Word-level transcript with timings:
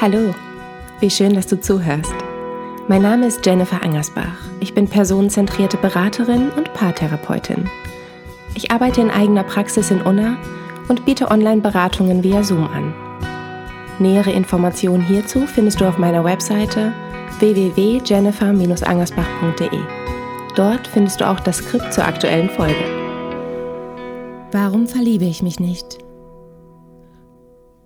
Hallo, 0.00 0.34
wie 1.00 1.10
schön, 1.10 1.34
dass 1.34 1.46
du 1.46 1.60
zuhörst. 1.60 2.14
Mein 2.88 3.02
Name 3.02 3.26
ist 3.26 3.44
Jennifer 3.44 3.82
Angersbach. 3.82 4.48
Ich 4.58 4.72
bin 4.72 4.88
personenzentrierte 4.88 5.76
Beraterin 5.76 6.48
und 6.56 6.72
Paartherapeutin. 6.72 7.68
Ich 8.54 8.70
arbeite 8.70 9.02
in 9.02 9.10
eigener 9.10 9.44
Praxis 9.44 9.90
in 9.90 10.00
Unna 10.00 10.38
und 10.88 11.04
biete 11.04 11.30
Online-Beratungen 11.30 12.24
via 12.24 12.42
Zoom 12.42 12.66
an. 12.68 12.94
Nähere 13.98 14.32
Informationen 14.32 15.06
hierzu 15.06 15.46
findest 15.46 15.82
du 15.82 15.84
auf 15.84 15.98
meiner 15.98 16.24
Webseite 16.24 16.94
www.jennifer-angersbach.de. 17.40 19.80
Dort 20.56 20.86
findest 20.86 21.20
du 21.20 21.28
auch 21.28 21.40
das 21.40 21.58
Skript 21.58 21.92
zur 21.92 22.06
aktuellen 22.06 22.48
Folge. 22.48 22.84
Warum 24.50 24.86
verliebe 24.86 25.26
ich 25.26 25.42
mich 25.42 25.60
nicht? 25.60 25.98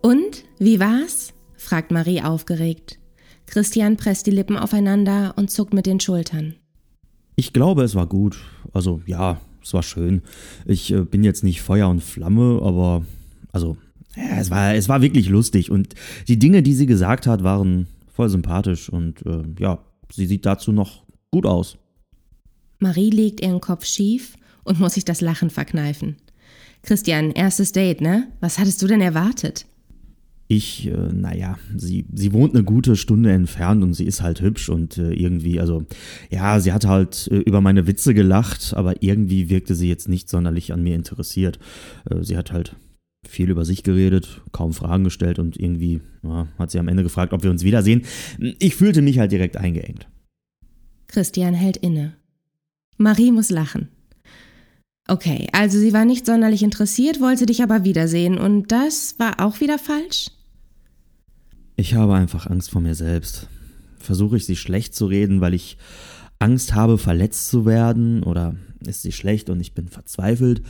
Und, 0.01 0.45
wie 0.61 0.79
war's? 0.79 1.24
Fragt 1.65 1.91
Marie 1.91 2.23
aufgeregt. 2.23 2.99
Christian 3.47 3.97
presst 3.97 4.27
die 4.27 4.31
Lippen 4.31 4.57
aufeinander 4.57 5.35
und 5.37 5.51
zuckt 5.51 5.75
mit 5.75 5.87
den 5.87 6.01
Schultern. 6.01 6.55
Ich 7.37 7.53
glaube, 7.53 7.83
es 7.83 7.95
war 7.95 8.07
gut. 8.07 8.39
Also 8.73 9.03
ja, 9.07 9.41
es 9.63 9.75
war 9.75 9.83
schön. 9.83 10.23
Ich 10.67 10.93
äh, 10.93 11.03
bin 11.03 11.25
jetzt 11.25 11.43
nicht 11.43 11.63
Feuer 11.63 11.89
und 11.89 12.03
Flamme, 12.03 12.61
aber 12.63 13.05
also 13.53 13.77
ja, 14.17 14.39
es 14.39 14.51
war 14.51 14.75
es 14.75 14.89
war 14.89 15.03
wirklich 15.03 15.29
lustig 15.29 15.71
und 15.71 15.95
die 16.29 16.39
Dinge, 16.39 16.63
die 16.63 16.75
sie 16.75 16.87
gesagt 16.87 17.27
hat, 17.27 17.43
waren 17.43 17.89
voll 18.13 18.29
sympathisch 18.29 18.89
und 18.89 19.25
äh, 19.27 19.43
ja, 19.59 19.85
sie 20.13 20.27
sieht 20.27 20.47
dazu 20.47 20.71
noch 20.71 21.05
gut 21.31 21.47
aus. 21.47 21.77
Marie 22.79 23.11
legt 23.11 23.41
ihren 23.41 23.61
Kopf 23.61 23.85
schief 23.87 24.37
und 24.63 24.79
muss 24.79 24.95
sich 24.95 25.05
das 25.05 25.21
Lachen 25.21 25.51
verkneifen. 25.51 26.17
Christian, 26.83 27.31
erstes 27.31 27.73
Date, 27.73 28.01
ne? 28.01 28.29
Was 28.41 28.59
hattest 28.59 28.83
du 28.83 28.87
denn 28.87 29.01
erwartet? 29.01 29.67
Ich, 30.47 30.87
äh, 30.87 31.13
naja, 31.13 31.59
sie, 31.75 32.05
sie 32.13 32.33
wohnt 32.33 32.55
eine 32.55 32.65
gute 32.65 32.97
Stunde 32.97 33.33
entfernt 33.33 33.83
und 33.83 33.95
sie 33.95 34.05
ist 34.05 34.23
halt 34.23 34.43
hübsch 34.43 34.69
und 34.69 34.99
äh, 34.99 35.13
irgendwie, 35.13 35.59
also 35.59 35.87
ja, 36.31 36.61
sie 36.61 36.73
hat 36.73 36.87
halt 36.87 37.29
äh, 37.31 37.37
über 37.39 37.61
meine 37.63 37.87
Witze 37.87 38.13
gelacht, 38.13 38.75
aber 38.77 39.03
irgendwie 39.03 39.49
wirkte 39.49 39.75
sie 39.75 39.89
jetzt 39.89 40.09
nicht 40.09 40.29
sonderlich 40.29 40.73
an 40.73 40.83
mir 40.83 40.95
interessiert. 40.95 41.59
Äh, 42.11 42.23
sie 42.23 42.37
hat 42.37 42.53
halt 42.53 42.77
viel 43.27 43.51
über 43.51 43.65
sich 43.65 43.83
geredet, 43.83 44.43
kaum 44.53 44.75
Fragen 44.75 45.05
gestellt 45.05 45.39
und 45.39 45.59
irgendwie 45.59 46.01
ja, 46.23 46.47
hat 46.59 46.71
sie 46.71 46.79
am 46.79 46.89
Ende 46.89 47.03
gefragt, 47.03 47.33
ob 47.33 47.43
wir 47.43 47.51
uns 47.51 47.65
wiedersehen. 47.65 48.03
Ich 48.59 48.77
fühlte 48.77 49.01
mich 49.01 49.19
halt 49.19 49.33
direkt 49.33 49.57
eingeengt. 49.57 50.07
Christian 51.07 51.55
hält 51.55 51.79
inne. 51.79 52.15
Marie 52.97 53.33
muss 53.33 53.51
lachen. 53.51 53.89
Okay, 55.07 55.49
also 55.53 55.79
sie 55.79 55.93
war 55.93 56.05
nicht 56.05 56.25
sonderlich 56.25 56.63
interessiert, 56.63 57.21
wollte 57.21 57.45
dich 57.45 57.63
aber 57.63 57.85
wiedersehen 57.85 58.39
und 58.39 58.73
das 58.73 59.19
war 59.19 59.45
auch 59.45 59.61
wieder 59.61 59.79
falsch? 59.79 60.31
Ich 61.77 61.95
habe 61.95 62.15
einfach 62.15 62.47
Angst 62.47 62.71
vor 62.71 62.81
mir 62.81 62.95
selbst. 62.95 63.49
Versuche 63.99 64.37
ich 64.37 64.47
sie 64.47 64.57
schlecht 64.57 64.95
zu 64.95 65.07
reden, 65.07 65.41
weil 65.41 65.55
ich 65.55 65.77
Angst 66.39 66.75
habe, 66.75 66.99
verletzt 66.99 67.49
zu 67.49 67.67
werden? 67.67 68.23
Oder 68.23 68.55
ist 68.87 69.03
sie 69.03 69.13
schlecht 69.13 69.51
und 69.51 69.61
ich 69.61 69.75
bin 69.75 69.89
verzweifelt? 69.89 70.63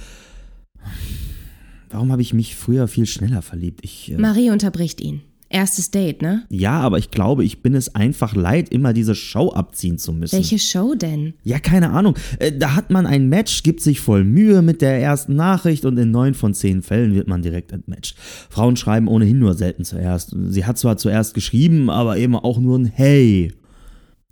Warum 1.90 2.10
habe 2.10 2.22
ich 2.22 2.32
mich 2.32 2.56
früher 2.56 2.88
viel 2.88 3.06
schneller 3.06 3.42
verliebt? 3.42 3.80
Ich, 3.82 4.10
äh 4.10 4.18
Marie 4.18 4.50
unterbricht 4.50 5.00
ihn. 5.00 5.22
Erstes 5.54 5.92
Date, 5.92 6.20
ne? 6.20 6.42
Ja, 6.50 6.80
aber 6.80 6.98
ich 6.98 7.12
glaube, 7.12 7.44
ich 7.44 7.62
bin 7.62 7.76
es 7.76 7.94
einfach 7.94 8.34
leid, 8.34 8.70
immer 8.70 8.92
diese 8.92 9.14
Show 9.14 9.52
abziehen 9.52 9.98
zu 9.98 10.12
müssen. 10.12 10.34
Welche 10.34 10.58
Show 10.58 10.96
denn? 10.96 11.34
Ja, 11.44 11.60
keine 11.60 11.90
Ahnung. 11.90 12.16
Äh, 12.40 12.50
da 12.58 12.74
hat 12.74 12.90
man 12.90 13.06
ein 13.06 13.28
Match, 13.28 13.62
gibt 13.62 13.80
sich 13.80 14.00
voll 14.00 14.24
Mühe 14.24 14.62
mit 14.62 14.82
der 14.82 15.00
ersten 15.00 15.36
Nachricht 15.36 15.84
und 15.84 15.96
in 15.96 16.10
neun 16.10 16.34
von 16.34 16.54
zehn 16.54 16.82
Fällen 16.82 17.14
wird 17.14 17.28
man 17.28 17.42
direkt 17.42 17.70
entmatcht. 17.70 18.16
Frauen 18.50 18.74
schreiben 18.74 19.06
ohnehin 19.06 19.38
nur 19.38 19.54
selten 19.54 19.84
zuerst. 19.84 20.34
Sie 20.48 20.64
hat 20.64 20.76
zwar 20.76 20.96
zuerst 20.96 21.34
geschrieben, 21.34 21.88
aber 21.88 22.16
eben 22.16 22.34
auch 22.34 22.58
nur 22.58 22.76
ein 22.76 22.86
Hey. 22.86 23.52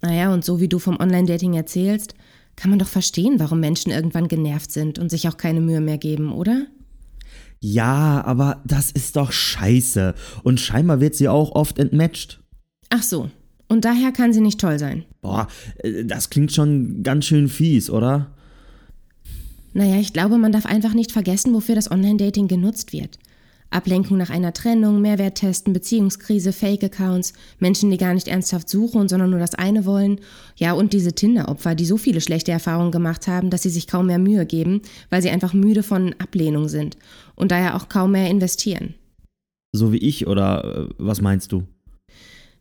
Naja, 0.01 0.35
und 0.35 0.45
so 0.45 0.59
wie 0.59 0.69
du 0.69 0.81
vom 0.81 0.99
Online-Dating 0.99 1.55
erzählst, 1.55 2.15
kann 2.57 2.71
man 2.71 2.81
doch 2.81 2.89
verstehen, 2.89 3.39
warum 3.39 3.61
Menschen 3.61 3.93
irgendwann 3.93 4.27
genervt 4.27 4.73
sind 4.73 4.99
und 4.99 5.09
sich 5.09 5.29
auch 5.29 5.37
keine 5.37 5.61
Mühe 5.61 5.81
mehr 5.81 5.99
geben, 5.99 6.33
oder? 6.33 6.67
Ja, 7.65 8.25
aber 8.27 8.61
das 8.67 8.91
ist 8.91 9.15
doch 9.15 9.31
scheiße. 9.31 10.15
Und 10.43 10.59
scheinbar 10.59 11.01
wird 11.01 11.15
sie 11.15 11.29
auch 11.29 11.53
oft 11.53 11.79
entmatcht. 11.79 12.41
Ach 12.91 13.05
so. 13.05 13.31
Und 13.69 13.85
daher 13.85 14.11
kann 14.11 14.33
sie 14.33 14.41
nicht 14.41 14.61
toll 14.61 14.81
sein. 14.81 15.05
Boah, 15.21 15.47
äh, 15.79 16.05
das 16.05 16.29
klingt 16.29 16.53
schon 16.53 17.05
ganz 17.05 17.25
schön 17.25 17.49
fies, 17.49 17.89
oder? 17.89 18.33
Naja, 19.75 19.97
ich 19.97 20.13
glaube, 20.13 20.39
man 20.39 20.53
darf 20.53 20.67
einfach 20.67 20.93
nicht 20.93 21.13
vergessen, 21.13 21.55
wofür 21.55 21.77
das 21.77 21.91
Online-Dating 21.91 22.49
genutzt 22.49 22.93
wird. 22.93 23.19
Ablenkung 23.71 24.19
nach 24.19 24.29
einer 24.29 24.53
Trennung, 24.53 25.01
Mehrwerttesten, 25.01 25.73
Beziehungskrise, 25.73 26.53
Fake-Accounts, 26.53 27.33
Menschen, 27.59 27.91
die 27.91 27.97
gar 27.97 28.13
nicht 28.13 28.29
ernsthaft 28.29 28.69
suchen, 28.69 29.09
sondern 29.09 29.31
nur 29.31 29.39
das 29.39 29.55
eine 29.55 29.87
wollen. 29.87 30.21
Ja, 30.57 30.75
und 30.75 30.93
diese 30.93 31.15
Tinder-Opfer, 31.15 31.75
die 31.75 31.87
so 31.87 31.97
viele 31.97 32.21
schlechte 32.21 32.53
Erfahrungen 32.53 32.93
gemacht 32.93 33.29
haben, 33.29 33.49
dass 33.49 33.63
sie 33.63 33.71
sich 33.71 33.87
kaum 33.87 34.07
mehr 34.09 34.19
Mühe 34.19 34.45
geben, 34.45 34.83
weil 35.09 35.23
sie 35.23 35.31
einfach 35.31 35.55
müde 35.55 35.83
von 35.83 36.15
Ablehnung 36.19 36.69
sind 36.69 36.99
und 37.43 37.51
daher 37.51 37.77
auch 37.77 37.89
kaum 37.89 38.13
mehr 38.13 38.31
investieren. 38.31 38.95
So 39.73 39.93
wie 39.93 39.99
ich, 39.99 40.27
oder 40.29 40.89
äh, 40.89 40.95
was 40.99 41.21
meinst 41.21 41.51
du? 41.51 41.65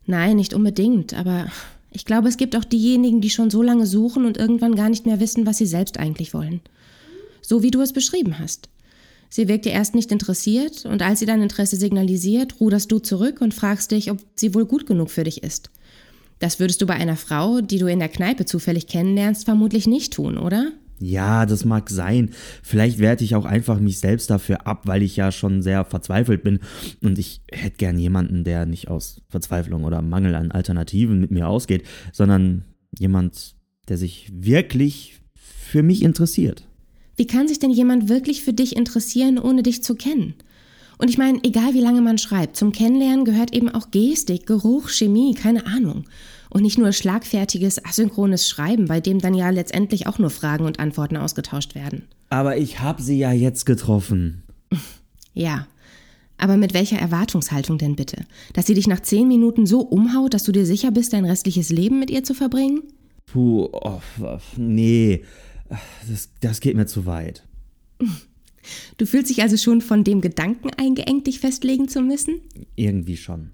Nein, 0.06 0.36
nicht 0.36 0.54
unbedingt, 0.54 1.14
aber 1.14 1.46
ich 1.92 2.04
glaube, 2.04 2.28
es 2.28 2.36
gibt 2.36 2.56
auch 2.56 2.64
diejenigen, 2.64 3.20
die 3.20 3.30
schon 3.30 3.48
so 3.48 3.62
lange 3.62 3.86
suchen 3.86 4.26
und 4.26 4.36
irgendwann 4.36 4.74
gar 4.74 4.88
nicht 4.88 5.06
mehr 5.06 5.20
wissen, 5.20 5.46
was 5.46 5.58
sie 5.58 5.66
selbst 5.66 5.98
eigentlich 5.98 6.34
wollen. 6.34 6.60
So 7.42 7.62
wie 7.62 7.70
du 7.70 7.80
es 7.80 7.92
beschrieben 7.92 8.38
hast. 8.40 8.68
Sie 9.30 9.46
wirkt 9.46 9.66
dir 9.66 9.72
erst 9.72 9.94
nicht 9.94 10.10
interessiert 10.10 10.84
und 10.84 11.00
als 11.00 11.20
sie 11.20 11.26
dein 11.26 11.42
Interesse 11.42 11.76
signalisiert, 11.76 12.60
ruderst 12.60 12.90
du 12.90 12.98
zurück 12.98 13.40
und 13.40 13.54
fragst 13.54 13.92
dich, 13.92 14.10
ob 14.10 14.18
sie 14.34 14.54
wohl 14.54 14.66
gut 14.66 14.86
genug 14.86 15.10
für 15.10 15.24
dich 15.24 15.42
ist. 15.42 15.70
Das 16.40 16.58
würdest 16.58 16.82
du 16.82 16.86
bei 16.86 16.94
einer 16.94 17.16
Frau, 17.16 17.60
die 17.60 17.78
du 17.78 17.86
in 17.86 18.00
der 18.00 18.08
Kneipe 18.08 18.46
zufällig 18.46 18.88
kennenlernst, 18.88 19.44
vermutlich 19.44 19.86
nicht 19.86 20.12
tun, 20.12 20.36
oder? 20.38 20.72
Ja, 21.02 21.46
das 21.46 21.64
mag 21.64 21.90
sein. 21.90 22.30
Vielleicht 22.62 23.00
werte 23.00 23.24
ich 23.24 23.34
auch 23.34 23.44
einfach 23.44 23.80
mich 23.80 23.98
selbst 23.98 24.30
dafür 24.30 24.68
ab, 24.68 24.82
weil 24.86 25.02
ich 25.02 25.16
ja 25.16 25.32
schon 25.32 25.60
sehr 25.60 25.84
verzweifelt 25.84 26.44
bin 26.44 26.60
und 27.02 27.18
ich 27.18 27.40
hätte 27.50 27.76
gern 27.76 27.98
jemanden, 27.98 28.44
der 28.44 28.66
nicht 28.66 28.86
aus 28.86 29.20
Verzweiflung 29.28 29.82
oder 29.82 30.00
Mangel 30.00 30.36
an 30.36 30.52
Alternativen 30.52 31.20
mit 31.20 31.32
mir 31.32 31.48
ausgeht, 31.48 31.82
sondern 32.12 32.64
jemand, 32.96 33.56
der 33.88 33.98
sich 33.98 34.30
wirklich 34.32 35.20
für 35.34 35.82
mich 35.82 36.02
interessiert. 36.02 36.68
Wie 37.16 37.26
kann 37.26 37.48
sich 37.48 37.58
denn 37.58 37.70
jemand 37.70 38.08
wirklich 38.08 38.42
für 38.42 38.52
dich 38.52 38.76
interessieren, 38.76 39.40
ohne 39.40 39.64
dich 39.64 39.82
zu 39.82 39.96
kennen? 39.96 40.34
Und 40.98 41.10
ich 41.10 41.18
meine, 41.18 41.40
egal 41.42 41.74
wie 41.74 41.80
lange 41.80 42.00
man 42.00 42.18
schreibt, 42.18 42.56
zum 42.56 42.70
Kennenlernen 42.70 43.24
gehört 43.24 43.52
eben 43.52 43.68
auch 43.68 43.90
Gestik, 43.90 44.46
Geruch, 44.46 44.88
Chemie, 44.88 45.34
keine 45.34 45.66
Ahnung. 45.66 46.04
Und 46.52 46.62
nicht 46.62 46.76
nur 46.76 46.92
schlagfertiges, 46.92 47.82
asynchrones 47.82 48.46
Schreiben, 48.46 48.84
bei 48.84 49.00
dem 49.00 49.20
dann 49.20 49.32
ja 49.32 49.48
letztendlich 49.48 50.06
auch 50.06 50.18
nur 50.18 50.28
Fragen 50.28 50.66
und 50.66 50.80
Antworten 50.80 51.16
ausgetauscht 51.16 51.74
werden. 51.74 52.08
Aber 52.28 52.58
ich 52.58 52.80
habe 52.80 53.02
sie 53.02 53.18
ja 53.18 53.32
jetzt 53.32 53.64
getroffen. 53.64 54.42
Ja. 55.32 55.66
Aber 56.36 56.58
mit 56.58 56.74
welcher 56.74 56.98
Erwartungshaltung 56.98 57.78
denn 57.78 57.96
bitte? 57.96 58.26
Dass 58.52 58.66
sie 58.66 58.74
dich 58.74 58.86
nach 58.86 59.00
zehn 59.00 59.28
Minuten 59.28 59.64
so 59.64 59.80
umhaut, 59.80 60.34
dass 60.34 60.42
du 60.42 60.52
dir 60.52 60.66
sicher 60.66 60.90
bist, 60.90 61.14
dein 61.14 61.24
restliches 61.24 61.70
Leben 61.70 61.98
mit 61.98 62.10
ihr 62.10 62.22
zu 62.22 62.34
verbringen? 62.34 62.82
Puh, 63.24 63.70
oh, 63.72 64.00
nee. 64.58 65.24
Das, 66.06 66.28
das 66.40 66.60
geht 66.60 66.76
mir 66.76 66.84
zu 66.84 67.06
weit. 67.06 67.44
Du 68.98 69.06
fühlst 69.06 69.30
dich 69.30 69.40
also 69.40 69.56
schon 69.56 69.80
von 69.80 70.04
dem 70.04 70.20
Gedanken 70.20 70.68
eingeengt, 70.76 71.26
dich 71.28 71.40
festlegen 71.40 71.88
zu 71.88 72.02
müssen? 72.02 72.42
Irgendwie 72.76 73.16
schon. 73.16 73.52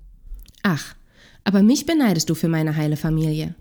Ach, 0.62 0.96
aber 1.44 1.62
mich 1.62 1.86
beneidest 1.86 2.30
du 2.30 2.34
für 2.34 2.48
meine 2.48 2.76
heile 2.76 2.96
Familie. 2.96 3.54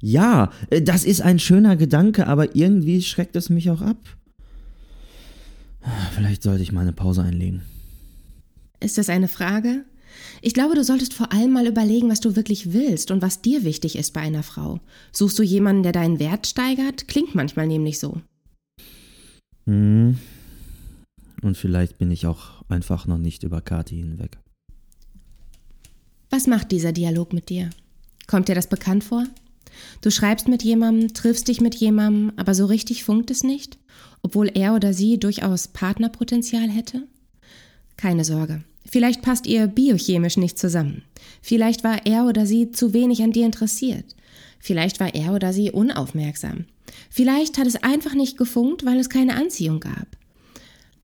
Ja, 0.00 0.50
äh, 0.70 0.82
das 0.82 1.04
ist 1.04 1.22
ein 1.22 1.38
schöner 1.38 1.76
Gedanke, 1.76 2.26
aber 2.26 2.54
irgendwie 2.54 3.02
schreckt 3.02 3.36
es 3.36 3.50
mich 3.50 3.70
auch 3.70 3.80
ab. 3.80 3.98
Vielleicht 6.14 6.42
sollte 6.42 6.62
ich 6.62 6.72
mal 6.72 6.82
eine 6.82 6.92
Pause 6.92 7.22
einlegen. 7.22 7.62
Ist 8.80 8.98
das 8.98 9.08
eine 9.08 9.28
Frage? 9.28 9.84
Ich 10.42 10.54
glaube, 10.54 10.74
du 10.74 10.84
solltest 10.84 11.14
vor 11.14 11.32
allem 11.32 11.52
mal 11.52 11.66
überlegen, 11.66 12.10
was 12.10 12.20
du 12.20 12.36
wirklich 12.36 12.72
willst 12.72 13.10
und 13.10 13.22
was 13.22 13.42
dir 13.42 13.64
wichtig 13.64 13.96
ist 13.96 14.12
bei 14.12 14.20
einer 14.20 14.42
Frau. 14.42 14.80
Suchst 15.12 15.38
du 15.38 15.42
jemanden, 15.42 15.82
der 15.82 15.92
deinen 15.92 16.18
Wert 16.18 16.46
steigert? 16.46 17.08
Klingt 17.08 17.34
manchmal 17.34 17.66
nämlich 17.66 17.98
so. 17.98 18.20
Hm. 19.66 20.18
Und 21.42 21.56
vielleicht 21.56 21.98
bin 21.98 22.10
ich 22.10 22.26
auch 22.26 22.62
einfach 22.68 23.06
noch 23.06 23.18
nicht 23.18 23.42
über 23.42 23.60
Kati 23.60 23.96
hinweg. 23.96 24.38
Was 26.34 26.48
macht 26.48 26.72
dieser 26.72 26.90
Dialog 26.90 27.32
mit 27.32 27.48
dir? 27.48 27.70
Kommt 28.26 28.48
dir 28.48 28.56
das 28.56 28.66
bekannt 28.66 29.04
vor? 29.04 29.24
Du 30.00 30.10
schreibst 30.10 30.48
mit 30.48 30.64
jemandem, 30.64 31.14
triffst 31.14 31.46
dich 31.46 31.60
mit 31.60 31.76
jemandem, 31.76 32.32
aber 32.34 32.56
so 32.56 32.66
richtig 32.66 33.04
funkt 33.04 33.30
es 33.30 33.44
nicht, 33.44 33.78
obwohl 34.20 34.50
er 34.52 34.74
oder 34.74 34.92
sie 34.92 35.20
durchaus 35.20 35.68
Partnerpotenzial 35.68 36.68
hätte? 36.68 37.04
Keine 37.96 38.24
Sorge, 38.24 38.64
Vielleicht 38.84 39.22
passt 39.22 39.46
ihr 39.46 39.68
biochemisch 39.68 40.36
nicht 40.36 40.58
zusammen. 40.58 41.04
Vielleicht 41.40 41.84
war 41.84 42.04
er 42.04 42.26
oder 42.26 42.46
sie 42.46 42.72
zu 42.72 42.92
wenig 42.92 43.22
an 43.22 43.30
dir 43.30 43.46
interessiert. 43.46 44.16
Vielleicht 44.58 44.98
war 44.98 45.14
er 45.14 45.34
oder 45.34 45.52
sie 45.52 45.70
unaufmerksam. 45.70 46.64
Vielleicht 47.10 47.58
hat 47.58 47.68
es 47.68 47.76
einfach 47.76 48.14
nicht 48.14 48.36
gefunkt, 48.36 48.84
weil 48.84 48.98
es 48.98 49.08
keine 49.08 49.36
Anziehung 49.36 49.78
gab. 49.78 50.08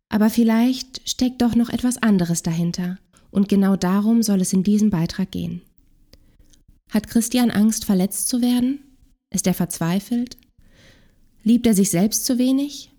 Aber 0.08 0.28
vielleicht 0.28 1.08
steckt 1.08 1.40
doch 1.40 1.54
noch 1.54 1.68
etwas 1.68 1.98
anderes 1.98 2.42
dahinter. 2.42 2.98
Und 3.30 3.48
genau 3.48 3.76
darum 3.76 4.22
soll 4.22 4.40
es 4.40 4.52
in 4.52 4.62
diesem 4.62 4.90
Beitrag 4.90 5.30
gehen. 5.30 5.62
Hat 6.90 7.08
Christian 7.08 7.50
Angst, 7.50 7.84
verletzt 7.84 8.28
zu 8.28 8.42
werden? 8.42 8.80
Ist 9.32 9.46
er 9.46 9.54
verzweifelt? 9.54 10.36
Liebt 11.44 11.66
er 11.66 11.74
sich 11.74 11.90
selbst 11.90 12.26
zu 12.26 12.38
wenig? 12.38 12.90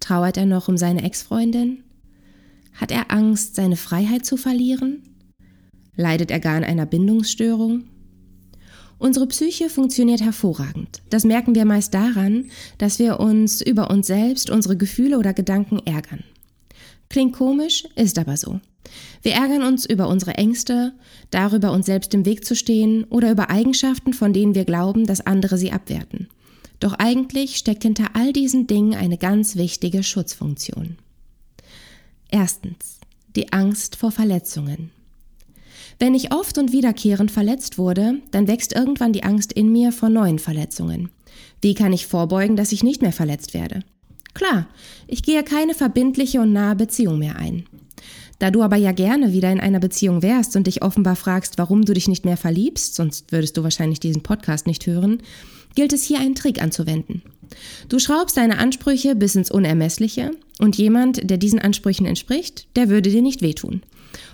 Trauert 0.00 0.36
er 0.36 0.46
noch 0.46 0.68
um 0.68 0.76
seine 0.76 1.02
Ex-Freundin? 1.02 1.82
Hat 2.74 2.92
er 2.92 3.10
Angst, 3.10 3.56
seine 3.56 3.76
Freiheit 3.76 4.24
zu 4.24 4.36
verlieren? 4.36 5.02
Leidet 5.96 6.30
er 6.30 6.38
gar 6.38 6.56
an 6.56 6.64
einer 6.64 6.86
Bindungsstörung? 6.86 7.84
Unsere 8.98 9.26
Psyche 9.26 9.68
funktioniert 9.68 10.20
hervorragend. 10.20 11.02
Das 11.10 11.24
merken 11.24 11.54
wir 11.54 11.64
meist 11.64 11.94
daran, 11.94 12.50
dass 12.78 12.98
wir 12.98 13.20
uns 13.20 13.60
über 13.60 13.90
uns 13.90 14.06
selbst, 14.06 14.50
unsere 14.50 14.76
Gefühle 14.76 15.18
oder 15.18 15.34
Gedanken 15.34 15.80
ärgern. 15.84 16.24
Klingt 17.08 17.32
komisch, 17.32 17.84
ist 17.96 18.18
aber 18.18 18.36
so. 18.36 18.60
Wir 19.22 19.32
ärgern 19.32 19.62
uns 19.62 19.84
über 19.84 20.08
unsere 20.08 20.34
Ängste, 20.34 20.94
darüber 21.30 21.72
uns 21.72 21.86
selbst 21.86 22.14
im 22.14 22.24
Weg 22.24 22.44
zu 22.44 22.54
stehen 22.54 23.04
oder 23.04 23.30
über 23.30 23.50
Eigenschaften, 23.50 24.12
von 24.12 24.32
denen 24.32 24.54
wir 24.54 24.64
glauben, 24.64 25.06
dass 25.06 25.26
andere 25.26 25.58
sie 25.58 25.72
abwerten. 25.72 26.28
Doch 26.80 26.94
eigentlich 26.94 27.56
steckt 27.56 27.82
hinter 27.82 28.10
all 28.14 28.32
diesen 28.32 28.66
Dingen 28.66 28.94
eine 28.94 29.18
ganz 29.18 29.56
wichtige 29.56 30.02
Schutzfunktion. 30.02 30.96
Erstens. 32.30 32.98
Die 33.36 33.52
Angst 33.52 33.96
vor 33.96 34.10
Verletzungen. 34.10 34.90
Wenn 35.98 36.14
ich 36.14 36.32
oft 36.32 36.58
und 36.58 36.72
wiederkehrend 36.72 37.30
verletzt 37.30 37.76
wurde, 37.76 38.14
dann 38.30 38.48
wächst 38.48 38.72
irgendwann 38.72 39.12
die 39.12 39.24
Angst 39.24 39.52
in 39.52 39.70
mir 39.70 39.92
vor 39.92 40.08
neuen 40.08 40.38
Verletzungen. 40.38 41.10
Wie 41.60 41.74
kann 41.74 41.92
ich 41.92 42.06
vorbeugen, 42.06 42.56
dass 42.56 42.72
ich 42.72 42.82
nicht 42.82 43.02
mehr 43.02 43.12
verletzt 43.12 43.54
werde? 43.54 43.82
Klar, 44.34 44.68
ich 45.08 45.22
gehe 45.22 45.42
keine 45.42 45.74
verbindliche 45.74 46.40
und 46.40 46.52
nahe 46.52 46.76
Beziehung 46.76 47.18
mehr 47.18 47.36
ein. 47.36 47.64
Da 48.38 48.50
du 48.50 48.62
aber 48.62 48.76
ja 48.76 48.92
gerne 48.92 49.32
wieder 49.32 49.50
in 49.50 49.60
einer 49.60 49.80
Beziehung 49.80 50.22
wärst 50.22 50.54
und 50.54 50.66
dich 50.66 50.82
offenbar 50.82 51.16
fragst, 51.16 51.58
warum 51.58 51.84
du 51.84 51.92
dich 51.92 52.06
nicht 52.06 52.24
mehr 52.24 52.36
verliebst, 52.36 52.94
sonst 52.94 53.32
würdest 53.32 53.56
du 53.56 53.64
wahrscheinlich 53.64 54.00
diesen 54.00 54.22
Podcast 54.22 54.66
nicht 54.66 54.86
hören, 54.86 55.22
gilt 55.74 55.92
es 55.92 56.04
hier 56.04 56.20
einen 56.20 56.34
Trick 56.34 56.62
anzuwenden. 56.62 57.22
Du 57.88 57.98
schraubst 57.98 58.36
deine 58.36 58.58
Ansprüche 58.58 59.16
bis 59.16 59.34
ins 59.34 59.50
Unermessliche 59.50 60.32
und 60.58 60.76
jemand, 60.76 61.28
der 61.28 61.38
diesen 61.38 61.58
Ansprüchen 61.58 62.06
entspricht, 62.06 62.68
der 62.76 62.88
würde 62.88 63.10
dir 63.10 63.22
nicht 63.22 63.42
wehtun. 63.42 63.82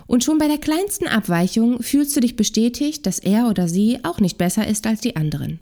Und 0.07 0.23
schon 0.23 0.37
bei 0.37 0.47
der 0.47 0.57
kleinsten 0.57 1.07
Abweichung 1.07 1.81
fühlst 1.81 2.15
du 2.15 2.19
dich 2.19 2.35
bestätigt, 2.35 3.05
dass 3.05 3.19
er 3.19 3.49
oder 3.49 3.67
sie 3.67 3.99
auch 4.03 4.19
nicht 4.19 4.37
besser 4.37 4.67
ist 4.67 4.85
als 4.85 5.01
die 5.01 5.15
anderen. 5.15 5.59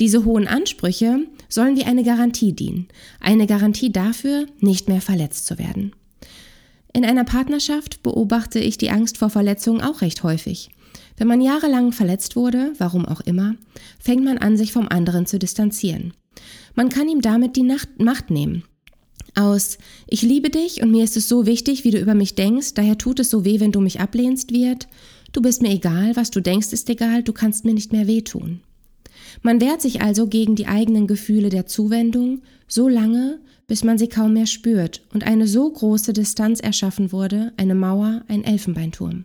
Diese 0.00 0.24
hohen 0.24 0.48
Ansprüche 0.48 1.20
sollen 1.48 1.76
wie 1.76 1.84
eine 1.84 2.02
Garantie 2.02 2.52
dienen, 2.52 2.88
eine 3.20 3.46
Garantie 3.46 3.92
dafür, 3.92 4.46
nicht 4.60 4.88
mehr 4.88 5.00
verletzt 5.00 5.46
zu 5.46 5.58
werden. 5.58 5.92
In 6.96 7.04
einer 7.04 7.24
Partnerschaft 7.24 8.04
beobachte 8.04 8.60
ich 8.60 8.78
die 8.78 8.90
Angst 8.90 9.18
vor 9.18 9.28
Verletzungen 9.28 9.80
auch 9.80 10.00
recht 10.00 10.22
häufig. 10.22 10.70
Wenn 11.16 11.26
man 11.26 11.40
jahrelang 11.40 11.90
verletzt 11.90 12.36
wurde, 12.36 12.72
warum 12.78 13.04
auch 13.04 13.20
immer, 13.20 13.56
fängt 13.98 14.24
man 14.24 14.38
an, 14.38 14.56
sich 14.56 14.72
vom 14.72 14.88
anderen 14.88 15.26
zu 15.26 15.40
distanzieren. 15.40 16.14
Man 16.76 16.90
kann 16.90 17.08
ihm 17.08 17.20
damit 17.20 17.56
die 17.56 17.64
Nacht 17.64 17.88
Macht 17.98 18.30
nehmen. 18.30 18.62
Aus 19.34 19.78
Ich 20.06 20.22
liebe 20.22 20.50
dich 20.50 20.82
und 20.82 20.92
mir 20.92 21.02
ist 21.02 21.16
es 21.16 21.28
so 21.28 21.46
wichtig, 21.46 21.82
wie 21.82 21.90
du 21.90 21.98
über 21.98 22.14
mich 22.14 22.36
denkst, 22.36 22.74
daher 22.74 22.96
tut 22.96 23.18
es 23.18 23.28
so 23.28 23.44
weh, 23.44 23.58
wenn 23.58 23.72
du 23.72 23.80
mich 23.80 24.00
ablehnst, 24.00 24.52
wird 24.52 24.86
Du 25.32 25.42
bist 25.42 25.62
mir 25.62 25.70
egal, 25.70 26.14
was 26.14 26.30
du 26.30 26.40
denkst, 26.40 26.72
ist 26.72 26.88
egal, 26.88 27.24
du 27.24 27.32
kannst 27.32 27.64
mir 27.64 27.74
nicht 27.74 27.92
mehr 27.92 28.06
wehtun. 28.06 28.60
Man 29.42 29.60
wehrt 29.60 29.82
sich 29.82 30.02
also 30.02 30.26
gegen 30.26 30.56
die 30.56 30.66
eigenen 30.66 31.06
Gefühle 31.06 31.48
der 31.48 31.66
Zuwendung 31.66 32.42
so 32.68 32.88
lange, 32.88 33.40
bis 33.66 33.84
man 33.84 33.98
sie 33.98 34.08
kaum 34.08 34.34
mehr 34.34 34.46
spürt 34.46 35.02
und 35.12 35.24
eine 35.24 35.46
so 35.46 35.70
große 35.70 36.12
Distanz 36.12 36.60
erschaffen 36.60 37.12
wurde, 37.12 37.52
eine 37.56 37.74
Mauer, 37.74 38.22
ein 38.28 38.44
Elfenbeinturm. 38.44 39.24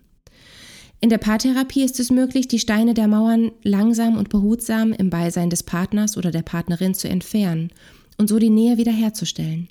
In 1.02 1.10
der 1.10 1.18
Paartherapie 1.18 1.84
ist 1.84 2.00
es 2.00 2.12
möglich, 2.12 2.48
die 2.48 2.60
Steine 2.60 2.94
der 2.94 3.08
Mauern 3.08 3.52
langsam 3.64 4.18
und 4.18 4.30
behutsam 4.30 4.92
im 4.92 5.10
Beisein 5.10 5.50
des 5.50 5.64
Partners 5.64 6.18
oder 6.18 6.32
der 6.32 6.42
Partnerin 6.42 6.94
zu 6.94 7.08
entfernen 7.08 7.70
und 8.18 8.28
so 8.28 8.38
die 8.38 8.50
Nähe 8.50 8.78
wiederherzustellen. 8.78 9.70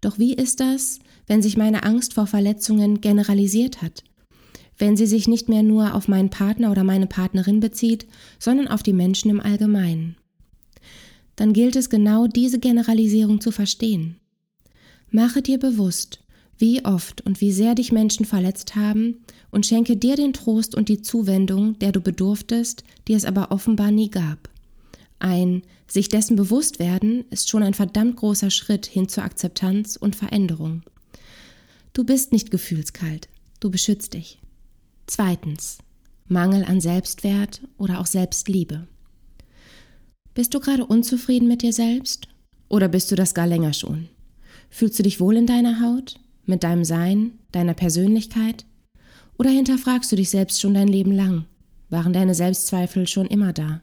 Doch 0.00 0.18
wie 0.18 0.32
ist 0.32 0.60
das, 0.60 1.00
wenn 1.26 1.42
sich 1.42 1.56
meine 1.56 1.82
Angst 1.82 2.14
vor 2.14 2.26
Verletzungen 2.26 3.02
generalisiert 3.02 3.82
hat? 3.82 4.04
Wenn 4.78 4.96
sie 4.96 5.06
sich 5.06 5.28
nicht 5.28 5.48
mehr 5.48 5.62
nur 5.62 5.94
auf 5.94 6.08
meinen 6.08 6.30
Partner 6.30 6.70
oder 6.70 6.84
meine 6.84 7.06
Partnerin 7.06 7.60
bezieht, 7.60 8.06
sondern 8.38 8.68
auf 8.68 8.82
die 8.82 8.92
Menschen 8.92 9.30
im 9.30 9.40
Allgemeinen? 9.40 10.16
Dann 11.36 11.52
gilt 11.52 11.76
es 11.76 11.90
genau 11.90 12.26
diese 12.26 12.58
Generalisierung 12.58 13.40
zu 13.40 13.50
verstehen. 13.50 14.16
Mache 15.10 15.42
dir 15.42 15.58
bewusst, 15.58 16.20
wie 16.58 16.84
oft 16.84 17.20
und 17.22 17.40
wie 17.40 17.52
sehr 17.52 17.74
dich 17.74 17.92
Menschen 17.92 18.26
verletzt 18.26 18.76
haben 18.76 19.18
und 19.50 19.66
schenke 19.66 19.96
dir 19.96 20.16
den 20.16 20.32
Trost 20.32 20.74
und 20.74 20.88
die 20.88 21.02
Zuwendung, 21.02 21.78
der 21.78 21.92
du 21.92 22.00
bedurftest, 22.00 22.84
die 23.06 23.14
es 23.14 23.24
aber 23.24 23.50
offenbar 23.50 23.90
nie 23.90 24.10
gab. 24.10 24.48
Ein 25.18 25.62
sich 25.86 26.08
dessen 26.08 26.36
bewusst 26.36 26.78
werden 26.78 27.24
ist 27.30 27.48
schon 27.48 27.62
ein 27.62 27.74
verdammt 27.74 28.16
großer 28.16 28.50
Schritt 28.50 28.86
hin 28.86 29.08
zur 29.08 29.24
Akzeptanz 29.24 29.96
und 29.96 30.16
Veränderung. 30.16 30.82
Du 31.92 32.04
bist 32.04 32.32
nicht 32.32 32.50
gefühlskalt, 32.50 33.28
du 33.60 33.70
beschützt 33.70 34.14
dich. 34.14 34.38
Zweitens. 35.06 35.78
Mangel 36.26 36.64
an 36.64 36.80
Selbstwert 36.80 37.60
oder 37.76 38.00
auch 38.00 38.06
Selbstliebe. 38.06 38.86
Bist 40.34 40.54
du 40.54 40.60
gerade 40.60 40.86
unzufrieden 40.86 41.48
mit 41.48 41.62
dir 41.62 41.72
selbst? 41.72 42.28
Oder 42.68 42.88
bist 42.88 43.10
du 43.10 43.14
das 43.14 43.34
gar 43.34 43.46
länger 43.46 43.72
schon? 43.72 44.08
Fühlst 44.70 44.98
du 44.98 45.02
dich 45.02 45.20
wohl 45.20 45.36
in 45.36 45.46
deiner 45.46 45.80
Haut? 45.80 46.18
mit 46.46 46.62
deinem 46.62 46.84
Sein, 46.84 47.32
deiner 47.52 47.74
Persönlichkeit? 47.74 48.64
Oder 49.38 49.50
hinterfragst 49.50 50.10
du 50.12 50.16
dich 50.16 50.30
selbst 50.30 50.60
schon 50.60 50.74
dein 50.74 50.88
Leben 50.88 51.12
lang? 51.12 51.46
Waren 51.90 52.12
deine 52.12 52.34
Selbstzweifel 52.34 53.06
schon 53.06 53.26
immer 53.26 53.52
da? 53.52 53.80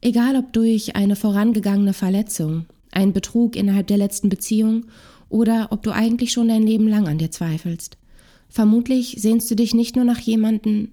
Egal 0.00 0.36
ob 0.36 0.52
durch 0.52 0.96
eine 0.96 1.16
vorangegangene 1.16 1.92
Verletzung, 1.92 2.66
einen 2.90 3.12
Betrug 3.12 3.56
innerhalb 3.56 3.86
der 3.86 3.98
letzten 3.98 4.28
Beziehung 4.28 4.86
oder 5.28 5.68
ob 5.70 5.82
du 5.82 5.92
eigentlich 5.92 6.32
schon 6.32 6.48
dein 6.48 6.62
Leben 6.62 6.88
lang 6.88 7.06
an 7.06 7.18
dir 7.18 7.30
zweifelst. 7.30 7.96
Vermutlich 8.50 9.16
sehnst 9.18 9.50
du 9.50 9.54
dich 9.54 9.74
nicht 9.74 9.96
nur 9.96 10.04
nach 10.04 10.18
jemandem, 10.18 10.88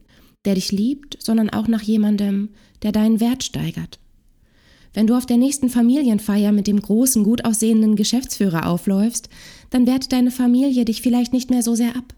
der 0.46 0.56
dich 0.56 0.72
liebt, 0.72 1.18
sondern 1.22 1.50
auch 1.50 1.68
nach 1.68 1.82
jemandem, 1.82 2.50
der 2.84 2.92
deinen 2.92 3.20
Wert 3.20 3.44
steigert. 3.44 4.00
Wenn 4.94 5.08
du 5.08 5.16
auf 5.16 5.26
der 5.26 5.38
nächsten 5.38 5.70
Familienfeier 5.70 6.52
mit 6.52 6.68
dem 6.68 6.80
großen, 6.80 7.24
gut 7.24 7.46
aussehenden 7.46 7.96
Geschäftsführer 7.96 8.68
aufläufst, 8.68 9.30
dann 9.70 9.86
wertet 9.86 10.12
deine 10.12 10.32
Familie 10.32 10.86
dich 10.86 11.02
vielleicht 11.02 11.34
nicht 11.34 11.50
mehr 11.50 11.64
so 11.64 11.76
sehr 11.76 11.96
ab, 11.96 12.14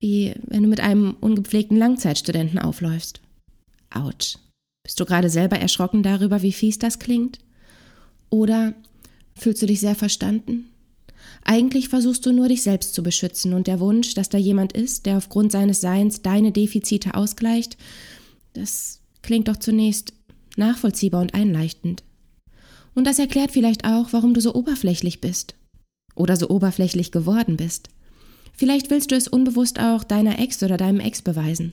wie 0.00 0.34
wenn 0.44 0.62
du 0.62 0.68
mit 0.68 0.80
einem 0.80 1.16
ungepflegten 1.20 1.76
Langzeitstudenten 1.76 2.58
aufläufst. 2.58 3.20
Autsch. 3.90 4.38
Bist 4.84 5.00
du 5.00 5.04
gerade 5.04 5.30
selber 5.30 5.58
erschrocken 5.58 6.02
darüber, 6.02 6.42
wie 6.42 6.52
fies 6.52 6.78
das 6.78 6.98
klingt? 6.98 7.38
Oder 8.28 8.74
fühlst 9.36 9.62
du 9.62 9.66
dich 9.66 9.80
sehr 9.80 9.94
verstanden? 9.94 10.70
Eigentlich 11.44 11.88
versuchst 11.88 12.24
du 12.24 12.32
nur 12.32 12.48
dich 12.48 12.62
selbst 12.62 12.94
zu 12.94 13.02
beschützen 13.02 13.52
und 13.52 13.66
der 13.66 13.80
Wunsch, 13.80 14.14
dass 14.14 14.28
da 14.28 14.38
jemand 14.38 14.72
ist, 14.72 15.06
der 15.06 15.18
aufgrund 15.18 15.52
seines 15.52 15.80
Seins 15.80 16.22
deine 16.22 16.52
Defizite 16.52 17.14
ausgleicht, 17.14 17.76
das 18.54 19.00
klingt 19.22 19.48
doch 19.48 19.56
zunächst 19.56 20.12
nachvollziehbar 20.56 21.20
und 21.20 21.34
einleuchtend. 21.34 22.02
Und 22.94 23.06
das 23.06 23.18
erklärt 23.18 23.50
vielleicht 23.50 23.84
auch, 23.84 24.12
warum 24.12 24.34
du 24.34 24.40
so 24.40 24.54
oberflächlich 24.54 25.20
bist 25.20 25.54
oder 26.14 26.36
so 26.36 26.48
oberflächlich 26.48 27.10
geworden 27.10 27.56
bist. 27.56 27.88
Vielleicht 28.56 28.90
willst 28.90 29.10
du 29.10 29.16
es 29.16 29.26
unbewusst 29.26 29.80
auch 29.80 30.04
deiner 30.04 30.38
Ex 30.38 30.62
oder 30.62 30.76
deinem 30.76 31.00
Ex 31.00 31.22
beweisen. 31.22 31.72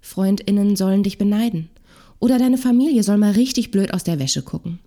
Freundinnen 0.00 0.74
sollen 0.76 1.02
dich 1.02 1.18
beneiden. 1.18 1.68
Oder 2.18 2.38
deine 2.38 2.56
Familie 2.56 3.02
soll 3.02 3.18
mal 3.18 3.32
richtig 3.32 3.70
blöd 3.70 3.92
aus 3.92 4.04
der 4.04 4.18
Wäsche 4.18 4.42
gucken. 4.42 4.78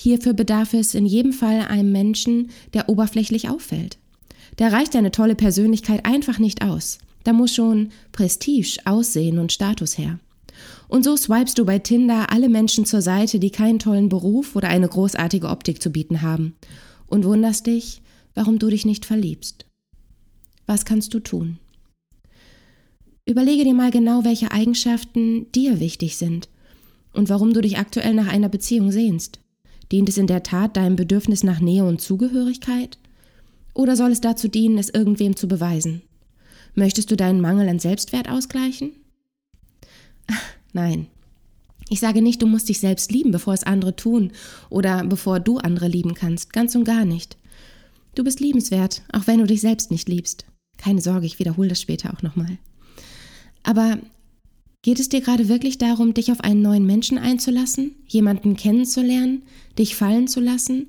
Hierfür 0.00 0.32
bedarf 0.32 0.74
es 0.74 0.94
in 0.94 1.06
jedem 1.06 1.32
Fall 1.32 1.62
einem 1.62 1.90
Menschen, 1.90 2.50
der 2.72 2.88
oberflächlich 2.88 3.48
auffällt. 3.48 3.98
Da 4.54 4.68
reicht 4.68 4.94
deine 4.94 5.10
tolle 5.10 5.34
Persönlichkeit 5.34 6.06
einfach 6.06 6.38
nicht 6.38 6.62
aus. 6.62 6.98
Da 7.24 7.32
muss 7.32 7.52
schon 7.52 7.90
Prestige, 8.12 8.78
Aussehen 8.84 9.40
und 9.40 9.50
Status 9.50 9.98
her. 9.98 10.20
Und 10.86 11.02
so 11.02 11.16
swipest 11.16 11.58
du 11.58 11.64
bei 11.64 11.80
Tinder 11.80 12.30
alle 12.30 12.48
Menschen 12.48 12.84
zur 12.84 13.02
Seite, 13.02 13.40
die 13.40 13.50
keinen 13.50 13.80
tollen 13.80 14.08
Beruf 14.08 14.54
oder 14.54 14.68
eine 14.68 14.86
großartige 14.86 15.48
Optik 15.48 15.82
zu 15.82 15.90
bieten 15.90 16.22
haben. 16.22 16.54
Und 17.08 17.24
wunderst 17.24 17.66
dich, 17.66 18.00
warum 18.36 18.60
du 18.60 18.70
dich 18.70 18.86
nicht 18.86 19.04
verliebst. 19.04 19.66
Was 20.66 20.84
kannst 20.84 21.12
du 21.12 21.18
tun? 21.18 21.58
Überlege 23.26 23.64
dir 23.64 23.74
mal 23.74 23.90
genau, 23.90 24.22
welche 24.22 24.52
Eigenschaften 24.52 25.50
dir 25.50 25.80
wichtig 25.80 26.16
sind 26.16 26.48
und 27.12 27.28
warum 27.30 27.52
du 27.52 27.60
dich 27.62 27.78
aktuell 27.78 28.14
nach 28.14 28.28
einer 28.28 28.48
Beziehung 28.48 28.92
sehnst. 28.92 29.40
Dient 29.92 30.08
es 30.08 30.18
in 30.18 30.26
der 30.26 30.42
Tat 30.42 30.76
deinem 30.76 30.96
Bedürfnis 30.96 31.42
nach 31.42 31.60
Nähe 31.60 31.84
und 31.84 32.00
Zugehörigkeit? 32.00 32.98
Oder 33.74 33.96
soll 33.96 34.10
es 34.10 34.20
dazu 34.20 34.48
dienen, 34.48 34.78
es 34.78 34.88
irgendwem 34.88 35.36
zu 35.36 35.48
beweisen? 35.48 36.02
Möchtest 36.74 37.10
du 37.10 37.16
deinen 37.16 37.40
Mangel 37.40 37.68
an 37.68 37.78
Selbstwert 37.78 38.28
ausgleichen? 38.28 38.92
Nein. 40.72 41.06
Ich 41.88 42.00
sage 42.00 42.20
nicht, 42.20 42.42
du 42.42 42.46
musst 42.46 42.68
dich 42.68 42.80
selbst 42.80 43.10
lieben, 43.12 43.30
bevor 43.30 43.54
es 43.54 43.62
andere 43.62 43.96
tun 43.96 44.32
oder 44.68 45.04
bevor 45.04 45.40
du 45.40 45.58
andere 45.58 45.88
lieben 45.88 46.14
kannst. 46.14 46.52
Ganz 46.52 46.74
und 46.74 46.84
gar 46.84 47.06
nicht. 47.06 47.38
Du 48.14 48.24
bist 48.24 48.40
liebenswert, 48.40 49.02
auch 49.12 49.26
wenn 49.26 49.38
du 49.38 49.46
dich 49.46 49.62
selbst 49.62 49.90
nicht 49.90 50.08
liebst. 50.08 50.44
Keine 50.76 51.00
Sorge, 51.00 51.26
ich 51.26 51.38
wiederhole 51.38 51.68
das 51.68 51.80
später 51.80 52.12
auch 52.12 52.22
nochmal. 52.22 52.58
Aber 53.62 53.98
Geht 54.82 55.00
es 55.00 55.08
dir 55.08 55.20
gerade 55.20 55.48
wirklich 55.48 55.78
darum, 55.78 56.14
dich 56.14 56.30
auf 56.30 56.40
einen 56.40 56.62
neuen 56.62 56.86
Menschen 56.86 57.18
einzulassen, 57.18 57.96
jemanden 58.06 58.56
kennenzulernen, 58.56 59.42
dich 59.76 59.96
fallen 59.96 60.28
zu 60.28 60.40
lassen 60.40 60.86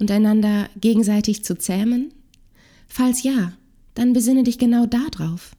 und 0.00 0.10
einander 0.10 0.68
gegenseitig 0.80 1.44
zu 1.44 1.56
zähmen? 1.56 2.12
Falls 2.88 3.22
ja, 3.22 3.52
dann 3.94 4.12
besinne 4.12 4.42
dich 4.42 4.58
genau 4.58 4.86
darauf. 4.86 5.52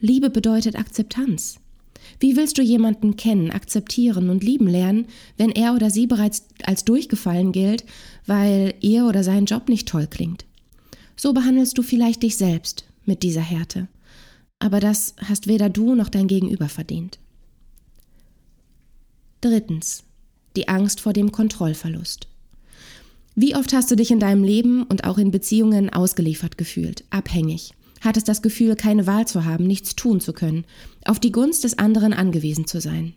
Liebe 0.00 0.30
bedeutet 0.30 0.76
Akzeptanz. 0.76 1.60
Wie 2.18 2.36
willst 2.36 2.58
du 2.58 2.62
jemanden 2.62 3.16
kennen, 3.16 3.50
akzeptieren 3.50 4.30
und 4.30 4.42
lieben 4.42 4.66
lernen, 4.66 5.06
wenn 5.36 5.50
er 5.50 5.74
oder 5.74 5.90
sie 5.90 6.06
bereits 6.06 6.46
als 6.64 6.84
durchgefallen 6.84 7.52
gilt, 7.52 7.84
weil 8.26 8.74
ihr 8.80 9.06
oder 9.06 9.22
sein 9.22 9.44
Job 9.44 9.68
nicht 9.68 9.86
toll 9.86 10.06
klingt? 10.08 10.44
So 11.16 11.32
behandelst 11.32 11.76
du 11.78 11.82
vielleicht 11.82 12.22
dich 12.22 12.36
selbst 12.36 12.84
mit 13.04 13.22
dieser 13.22 13.42
Härte. 13.42 13.88
Aber 14.60 14.78
das 14.78 15.14
hast 15.16 15.48
weder 15.48 15.68
du 15.68 15.96
noch 15.96 16.08
dein 16.08 16.28
Gegenüber 16.28 16.68
verdient. 16.68 17.18
Drittens. 19.40 20.04
Die 20.54 20.68
Angst 20.68 21.00
vor 21.00 21.12
dem 21.12 21.32
Kontrollverlust. 21.32 22.28
Wie 23.34 23.56
oft 23.56 23.72
hast 23.72 23.90
du 23.90 23.96
dich 23.96 24.10
in 24.10 24.20
deinem 24.20 24.44
Leben 24.44 24.82
und 24.82 25.04
auch 25.04 25.16
in 25.16 25.30
Beziehungen 25.30 25.90
ausgeliefert 25.90 26.58
gefühlt, 26.58 27.04
abhängig, 27.10 27.72
hattest 28.00 28.28
das 28.28 28.42
Gefühl, 28.42 28.74
keine 28.76 29.06
Wahl 29.06 29.26
zu 29.26 29.44
haben, 29.44 29.66
nichts 29.66 29.96
tun 29.96 30.20
zu 30.20 30.32
können, 30.32 30.64
auf 31.04 31.20
die 31.20 31.32
Gunst 31.32 31.64
des 31.64 31.78
anderen 31.78 32.12
angewiesen 32.12 32.66
zu 32.66 32.80
sein. 32.80 33.14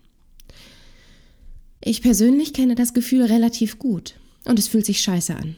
Ich 1.82 2.00
persönlich 2.00 2.54
kenne 2.54 2.74
das 2.76 2.94
Gefühl 2.94 3.24
relativ 3.24 3.78
gut 3.78 4.14
und 4.44 4.58
es 4.58 4.68
fühlt 4.68 4.86
sich 4.86 5.02
scheiße 5.02 5.36
an. 5.36 5.56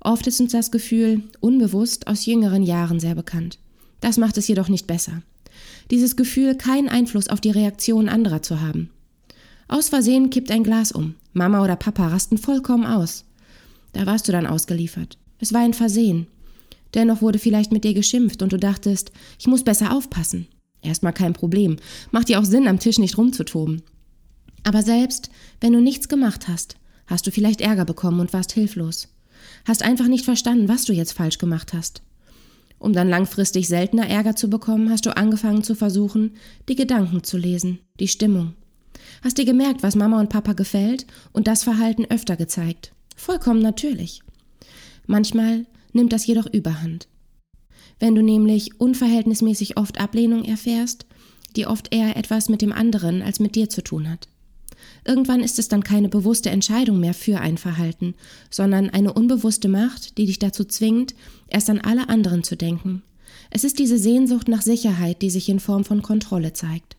Oft 0.00 0.26
ist 0.26 0.40
uns 0.40 0.52
das 0.52 0.70
Gefühl 0.70 1.24
unbewusst 1.40 2.06
aus 2.06 2.24
jüngeren 2.24 2.62
Jahren 2.62 2.98
sehr 2.98 3.14
bekannt. 3.14 3.58
Das 4.02 4.18
macht 4.18 4.36
es 4.36 4.48
jedoch 4.48 4.68
nicht 4.68 4.86
besser. 4.86 5.22
Dieses 5.90 6.16
Gefühl, 6.16 6.56
keinen 6.56 6.88
Einfluss 6.88 7.28
auf 7.28 7.40
die 7.40 7.50
Reaktion 7.50 8.10
anderer 8.10 8.42
zu 8.42 8.60
haben. 8.60 8.90
Aus 9.68 9.88
Versehen 9.88 10.28
kippt 10.28 10.50
ein 10.50 10.64
Glas 10.64 10.92
um. 10.92 11.14
Mama 11.32 11.64
oder 11.64 11.76
Papa 11.76 12.08
rasten 12.08 12.36
vollkommen 12.36 12.84
aus. 12.84 13.24
Da 13.94 14.04
warst 14.04 14.28
du 14.28 14.32
dann 14.32 14.46
ausgeliefert. 14.46 15.16
Es 15.38 15.52
war 15.52 15.60
ein 15.60 15.72
Versehen. 15.72 16.26
Dennoch 16.94 17.22
wurde 17.22 17.38
vielleicht 17.38 17.72
mit 17.72 17.84
dir 17.84 17.94
geschimpft 17.94 18.42
und 18.42 18.52
du 18.52 18.58
dachtest, 18.58 19.12
ich 19.38 19.46
muss 19.46 19.64
besser 19.64 19.96
aufpassen. 19.96 20.46
Erstmal 20.82 21.12
kein 21.12 21.32
Problem. 21.32 21.76
Macht 22.10 22.28
dir 22.28 22.40
auch 22.40 22.44
Sinn, 22.44 22.66
am 22.66 22.80
Tisch 22.80 22.98
nicht 22.98 23.16
rumzutoben. 23.16 23.82
Aber 24.64 24.82
selbst 24.82 25.30
wenn 25.60 25.72
du 25.72 25.80
nichts 25.80 26.08
gemacht 26.08 26.48
hast, 26.48 26.76
hast 27.06 27.26
du 27.26 27.30
vielleicht 27.30 27.60
Ärger 27.60 27.84
bekommen 27.84 28.20
und 28.20 28.32
warst 28.32 28.52
hilflos. 28.52 29.08
Hast 29.64 29.82
einfach 29.82 30.08
nicht 30.08 30.24
verstanden, 30.24 30.68
was 30.68 30.84
du 30.84 30.92
jetzt 30.92 31.12
falsch 31.12 31.38
gemacht 31.38 31.72
hast. 31.72 32.02
Um 32.82 32.92
dann 32.92 33.08
langfristig 33.08 33.68
seltener 33.68 34.08
Ärger 34.08 34.34
zu 34.34 34.50
bekommen, 34.50 34.90
hast 34.90 35.06
du 35.06 35.16
angefangen 35.16 35.62
zu 35.62 35.76
versuchen, 35.76 36.32
die 36.68 36.74
Gedanken 36.74 37.22
zu 37.22 37.38
lesen, 37.38 37.78
die 38.00 38.08
Stimmung. 38.08 38.54
Hast 39.22 39.38
dir 39.38 39.44
gemerkt, 39.44 39.84
was 39.84 39.94
Mama 39.94 40.18
und 40.18 40.30
Papa 40.30 40.54
gefällt 40.54 41.06
und 41.30 41.46
das 41.46 41.62
Verhalten 41.62 42.06
öfter 42.06 42.34
gezeigt. 42.34 42.92
Vollkommen 43.14 43.62
natürlich. 43.62 44.22
Manchmal 45.06 45.64
nimmt 45.92 46.12
das 46.12 46.26
jedoch 46.26 46.52
überhand. 46.52 47.06
Wenn 48.00 48.16
du 48.16 48.22
nämlich 48.22 48.80
unverhältnismäßig 48.80 49.76
oft 49.76 50.00
Ablehnung 50.00 50.44
erfährst, 50.44 51.06
die 51.54 51.68
oft 51.68 51.94
eher 51.94 52.16
etwas 52.16 52.48
mit 52.48 52.62
dem 52.62 52.72
anderen 52.72 53.22
als 53.22 53.38
mit 53.38 53.54
dir 53.54 53.68
zu 53.68 53.84
tun 53.84 54.10
hat. 54.10 54.26
Irgendwann 55.04 55.40
ist 55.40 55.58
es 55.58 55.68
dann 55.68 55.82
keine 55.82 56.08
bewusste 56.08 56.50
Entscheidung 56.50 57.00
mehr 57.00 57.14
für 57.14 57.40
ein 57.40 57.58
Verhalten, 57.58 58.14
sondern 58.50 58.90
eine 58.90 59.12
unbewusste 59.12 59.68
Macht, 59.68 60.16
die 60.16 60.26
dich 60.26 60.38
dazu 60.38 60.64
zwingt, 60.64 61.14
erst 61.48 61.70
an 61.70 61.80
alle 61.80 62.08
anderen 62.08 62.44
zu 62.44 62.56
denken. 62.56 63.02
Es 63.50 63.64
ist 63.64 63.78
diese 63.78 63.98
Sehnsucht 63.98 64.48
nach 64.48 64.62
Sicherheit, 64.62 65.20
die 65.22 65.30
sich 65.30 65.48
in 65.48 65.60
Form 65.60 65.84
von 65.84 66.02
Kontrolle 66.02 66.52
zeigt. 66.52 66.96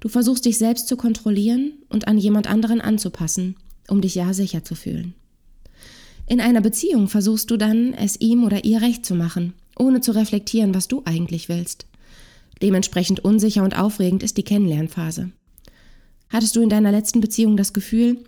Du 0.00 0.08
versuchst 0.08 0.44
dich 0.44 0.58
selbst 0.58 0.86
zu 0.86 0.96
kontrollieren 0.96 1.72
und 1.88 2.06
an 2.06 2.18
jemand 2.18 2.46
anderen 2.46 2.80
anzupassen, 2.80 3.56
um 3.88 4.00
dich 4.00 4.14
ja 4.14 4.32
sicher 4.32 4.62
zu 4.62 4.74
fühlen. 4.74 5.14
In 6.26 6.40
einer 6.40 6.60
Beziehung 6.60 7.08
versuchst 7.08 7.50
du 7.50 7.56
dann, 7.56 7.94
es 7.94 8.20
ihm 8.20 8.44
oder 8.44 8.64
ihr 8.64 8.82
recht 8.82 9.06
zu 9.06 9.14
machen, 9.14 9.54
ohne 9.78 10.02
zu 10.02 10.12
reflektieren, 10.12 10.74
was 10.74 10.86
du 10.86 11.02
eigentlich 11.06 11.48
willst. 11.48 11.86
Dementsprechend 12.60 13.20
unsicher 13.20 13.64
und 13.64 13.78
aufregend 13.78 14.22
ist 14.22 14.36
die 14.36 14.42
Kennenlernphase. 14.42 15.32
Hattest 16.30 16.56
du 16.56 16.60
in 16.60 16.68
deiner 16.68 16.92
letzten 16.92 17.20
Beziehung 17.20 17.56
das 17.56 17.72
Gefühl, 17.72 18.24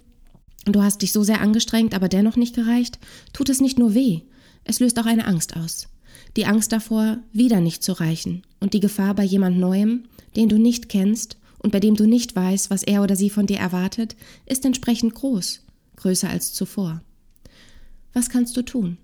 du 0.65 0.83
hast 0.83 1.03
dich 1.03 1.13
so 1.13 1.23
sehr 1.23 1.41
angestrengt, 1.41 1.95
aber 1.95 2.09
dennoch 2.09 2.37
nicht 2.37 2.55
gereicht, 2.55 2.99
tut 3.33 3.49
es 3.49 3.61
nicht 3.61 3.79
nur 3.79 3.95
weh, 3.95 4.21
es 4.65 4.81
löst 4.81 4.99
auch 4.99 5.07
eine 5.07 5.27
Angst 5.27 5.57
aus. 5.57 5.89
Die 6.37 6.47
Angst 6.47 6.73
davor, 6.73 7.19
wieder 7.33 7.61
nicht 7.61 7.83
zu 7.83 7.93
reichen 7.93 8.43
und 8.61 8.75
die 8.75 8.81
Gefahr 8.81 9.15
bei 9.15 9.25
jemand 9.25 9.59
Neuem, 9.59 10.05
den 10.37 10.49
du 10.49 10.59
nicht 10.59 10.89
kennst 10.89 11.37
und 11.59 11.73
bei 11.73 11.81
dem 11.81 11.97
du 11.97 12.07
nicht 12.07 12.35
weißt, 12.35 12.71
was 12.71 12.83
er 12.83 13.03
oder 13.03 13.17
sie 13.17 13.31
von 13.31 13.47
dir 13.47 13.59
erwartet, 13.59 14.17
ist 14.47 14.65
entsprechend 14.65 15.15
groß, 15.15 15.63
größer 15.97 16.29
als 16.29 16.53
zuvor. 16.53 17.03
Was 18.13 18.29
kannst 18.29 18.57
du 18.57 18.63
tun? 18.63 18.99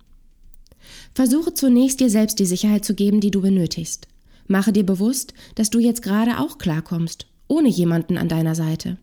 Versuche 1.14 1.52
zunächst 1.54 2.00
dir 2.00 2.10
selbst 2.10 2.38
die 2.38 2.46
Sicherheit 2.46 2.84
zu 2.84 2.94
geben, 2.94 3.20
die 3.20 3.30
du 3.30 3.40
benötigst. 3.40 4.08
Mache 4.46 4.72
dir 4.72 4.86
bewusst, 4.86 5.34
dass 5.56 5.70
du 5.70 5.80
jetzt 5.80 6.02
gerade 6.02 6.38
auch 6.38 6.58
klarkommst, 6.58 7.26
ohne 7.48 7.68
jemanden 7.68 8.18
an 8.18 8.28
deiner 8.28 8.54
Seite. 8.54 8.98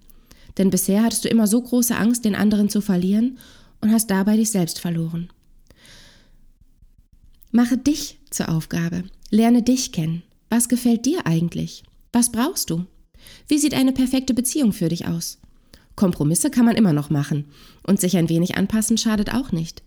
Denn 0.57 0.69
bisher 0.69 1.03
hattest 1.03 1.25
du 1.25 1.29
immer 1.29 1.47
so 1.47 1.61
große 1.61 1.95
Angst, 1.95 2.25
den 2.25 2.35
anderen 2.35 2.69
zu 2.69 2.81
verlieren 2.81 3.37
und 3.81 3.91
hast 3.91 4.07
dabei 4.07 4.37
dich 4.37 4.51
selbst 4.51 4.79
verloren. 4.79 5.29
Mache 7.51 7.77
dich 7.77 8.19
zur 8.29 8.49
Aufgabe. 8.49 9.03
Lerne 9.29 9.63
dich 9.63 9.91
kennen. 9.91 10.23
Was 10.49 10.69
gefällt 10.69 11.05
dir 11.05 11.25
eigentlich? 11.25 11.83
Was 12.11 12.31
brauchst 12.31 12.69
du? 12.69 12.85
Wie 13.47 13.57
sieht 13.57 13.73
eine 13.73 13.91
perfekte 13.91 14.33
Beziehung 14.33 14.73
für 14.73 14.89
dich 14.89 15.07
aus? 15.07 15.39
Kompromisse 15.95 16.49
kann 16.49 16.65
man 16.65 16.75
immer 16.75 16.93
noch 16.93 17.09
machen 17.09 17.45
und 17.85 17.99
sich 17.99 18.17
ein 18.17 18.29
wenig 18.29 18.57
anpassen 18.57 18.97
schadet 18.97 19.33
auch 19.33 19.51
nicht. 19.51 19.83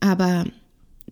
Aber 0.00 0.46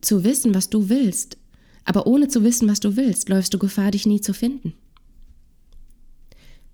zu 0.01 0.25
wissen, 0.25 0.55
was 0.55 0.71
du 0.71 0.89
willst, 0.89 1.37
aber 1.85 2.07
ohne 2.07 2.29
zu 2.29 2.45
wissen, 2.45 2.69
was 2.69 2.81
du 2.81 2.97
willst, 2.97 3.29
läufst 3.29 3.53
du 3.55 3.59
Gefahr, 3.59 3.91
dich 3.91 4.07
nie 4.07 4.21
zu 4.21 4.35
finden. 4.35 4.75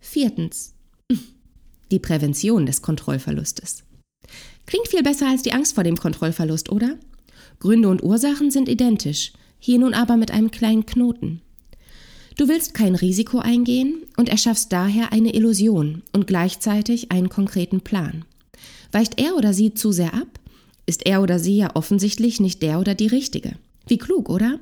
Viertens. 0.00 0.75
Die 1.90 1.99
Prävention 1.99 2.67
des 2.67 2.83
Kontrollverlustes. 2.83 3.85
Klingt 4.67 4.88
viel 4.88 5.02
besser 5.02 5.28
als 5.28 5.43
die 5.43 5.52
Angst 5.52 5.75
vor 5.75 5.85
dem 5.85 5.97
Kontrollverlust, 5.97 6.71
oder? 6.71 6.97
Gründe 7.59 7.88
und 7.88 8.02
Ursachen 8.02 8.50
sind 8.50 8.69
identisch, 8.69 9.33
hier 9.59 9.78
nun 9.78 9.95
aber 9.95 10.17
mit 10.17 10.31
einem 10.31 10.50
kleinen 10.50 10.87
Knoten. 10.87 11.40
Du 12.37 12.47
willst 12.47 12.75
kein 12.75 12.95
Risiko 12.95 13.38
eingehen 13.38 14.05
und 14.17 14.28
erschaffst 14.28 14.73
daher 14.73 15.12
eine 15.12 15.35
Illusion 15.35 16.02
und 16.12 16.26
gleichzeitig 16.26 17.11
einen 17.11 17.28
konkreten 17.28 17.81
Plan. 17.81 18.25
Weicht 18.93 19.21
er 19.21 19.37
oder 19.37 19.52
sie 19.52 19.75
zu 19.75 19.90
sehr 19.90 20.14
ab, 20.14 20.28
ist 20.87 21.07
er 21.07 21.21
oder 21.23 21.38
sie 21.38 21.57
ja 21.57 21.75
offensichtlich 21.75 22.38
nicht 22.38 22.62
der 22.62 22.78
oder 22.78 22.95
die 22.95 23.09
Richtige. 23.09 23.57
Wie 23.87 23.99
klug, 23.99 24.28
oder? 24.28 24.61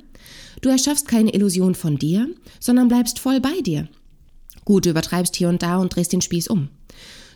Du 0.63 0.71
erschaffst 0.71 1.07
keine 1.07 1.35
Illusion 1.35 1.75
von 1.75 1.99
dir, 1.99 2.29
sondern 2.61 2.89
bleibst 2.89 3.19
voll 3.19 3.41
bei 3.41 3.61
dir. 3.61 3.89
Gut, 4.67 4.85
du 4.85 4.91
übertreibst 4.91 5.37
hier 5.37 5.49
und 5.49 5.63
da 5.63 5.79
und 5.79 5.95
drehst 5.95 6.13
den 6.13 6.21
Spieß 6.21 6.49
um. 6.49 6.69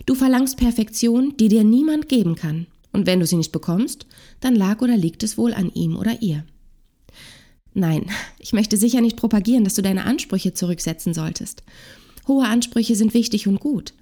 Du 0.04 0.16
verlangst 0.16 0.56
Perfektion, 0.56 1.36
die 1.38 1.48
dir 1.48 1.62
niemand 1.62 2.08
geben 2.08 2.34
kann. 2.34 2.66
Und 2.92 3.06
wenn 3.06 3.20
du 3.20 3.26
sie 3.26 3.36
nicht 3.36 3.52
bekommst, 3.52 4.04
dann 4.40 4.56
lag 4.56 4.82
oder 4.82 4.96
liegt 4.96 5.22
es 5.22 5.38
wohl 5.38 5.54
an 5.54 5.70
ihm 5.72 5.96
oder 5.96 6.20
ihr. 6.22 6.44
Nein, 7.72 8.10
ich 8.40 8.52
möchte 8.52 8.76
sicher 8.76 9.00
nicht 9.00 9.16
propagieren, 9.16 9.62
dass 9.62 9.76
du 9.76 9.82
deine 9.82 10.04
Ansprüche 10.04 10.54
zurücksetzen 10.54 11.14
solltest. 11.14 11.62
Hohe 12.26 12.46
Ansprüche 12.46 12.96
sind 12.96 13.14
wichtig 13.14 13.46
und 13.46 13.60
gut. 13.60 13.94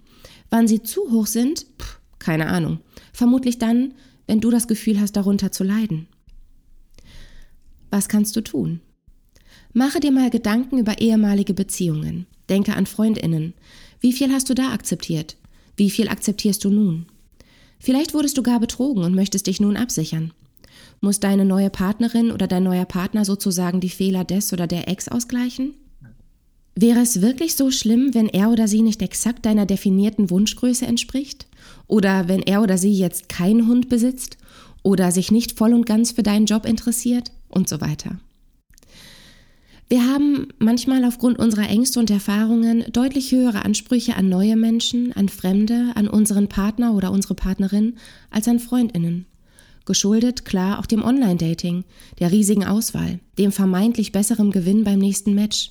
Wann 0.49 0.67
sie 0.67 0.83
zu 0.83 1.11
hoch 1.11 1.27
sind, 1.27 1.67
pff, 1.79 2.01
keine 2.19 2.47
Ahnung. 2.47 2.81
Vermutlich 3.13 3.59
dann, 3.59 3.93
wenn 4.27 4.41
du 4.41 4.51
das 4.51 4.69
Gefühl 4.69 4.99
hast, 4.99 5.13
darunter 5.13 5.53
zu 5.53 5.65
leiden? 5.65 6.09
Was 7.91 8.09
kannst 8.09 8.35
du 8.37 8.41
tun? 8.41 8.81
Mache 9.75 10.01
dir 10.01 10.13
mal 10.13 10.31
Gedanken 10.31 10.79
über 10.79 10.99
ehemalige 10.99 11.53
Beziehungen. 11.53 12.27
Denke 12.49 12.75
an 12.75 12.87
Freundinnen. 12.87 13.55
Wie 14.01 14.13
viel 14.13 14.33
hast 14.33 14.49
du 14.49 14.55
da 14.55 14.73
akzeptiert? 14.73 15.37
Wie 15.77 15.91
viel 15.91 16.09
akzeptierst 16.09 16.65
du 16.65 16.71
nun? 16.71 17.07
Vielleicht 17.79 18.15
wurdest 18.15 18.37
du 18.37 18.43
gar 18.43 18.61
betrogen 18.61 19.05
und 19.05 19.15
möchtest 19.15 19.47
dich 19.47 19.61
nun 19.61 19.77
absichern. 19.77 20.33
Muss 21.01 21.21
deine 21.21 21.45
neue 21.45 21.71
Partnerin 21.71 22.31
oder 22.31 22.47
dein 22.47 22.65
neuer 22.65 22.85
Partner 22.85 23.25
sozusagen 23.25 23.81
die 23.81 23.89
Fehler 23.89 24.25
des 24.25 24.53
oder 24.53 24.67
der 24.67 24.89
Ex 24.89 25.09
ausgleichen? 25.09 25.75
Wäre 26.75 27.01
es 27.01 27.21
wirklich 27.21 27.57
so 27.57 27.71
schlimm, 27.71 28.15
wenn 28.15 28.29
er 28.29 28.51
oder 28.51 28.69
sie 28.69 28.83
nicht 28.83 29.03
exakt 29.03 29.47
deiner 29.47 29.67
definierten 29.67 30.31
Wunschgröße 30.31 30.87
entspricht? 30.87 31.49
Oder 31.89 32.29
wenn 32.29 32.43
er 32.43 32.63
oder 32.63 32.79
sie 32.79 32.93
jetzt 32.93 33.29
keinen 33.29 33.67
Hund 33.67 33.89
besitzt 33.89 34.39
oder 34.83 35.11
sich 35.11 35.33
nicht 35.33 35.59
voll 35.59 35.75
und 35.75 35.87
ganz 35.87 36.13
für 36.13 36.23
deinen 36.23 36.47
Job 36.47 36.65
interessiert 36.65 37.33
und 37.49 37.69
so 37.69 37.81
weiter. 37.81 38.21
Wir 39.91 40.07
haben 40.07 40.49
manchmal 40.59 41.03
aufgrund 41.07 41.39
unserer 41.39 41.67
Ängste 41.67 41.99
und 41.99 42.11
Erfahrungen 42.11 42.85
deutlich 42.93 43.33
höhere 43.33 43.65
Ansprüche 43.65 44.17
an 44.17 44.29
neue 44.29 44.55
Menschen, 44.55 45.15
an 45.15 45.31
Fremde, 45.31 45.93
an 45.95 46.09
unseren 46.09 46.49
Partner 46.49 46.93
oder 46.93 47.11
unsere 47.11 47.35
Partnerin 47.35 47.97
als 48.31 48.49
an 48.49 48.59
Freundinnen. 48.59 49.25
Geschuldet 49.87 50.45
klar 50.45 50.79
auch 50.79 50.85
dem 50.85 51.03
Online-Dating, 51.03 51.85
der 52.19 52.31
riesigen 52.31 52.67
Auswahl, 52.67 53.21
dem 53.39 53.51
vermeintlich 53.51 54.13
besseren 54.13 54.51
Gewinn 54.51 54.85
beim 54.85 54.99
nächsten 54.99 55.35
Match. 55.35 55.71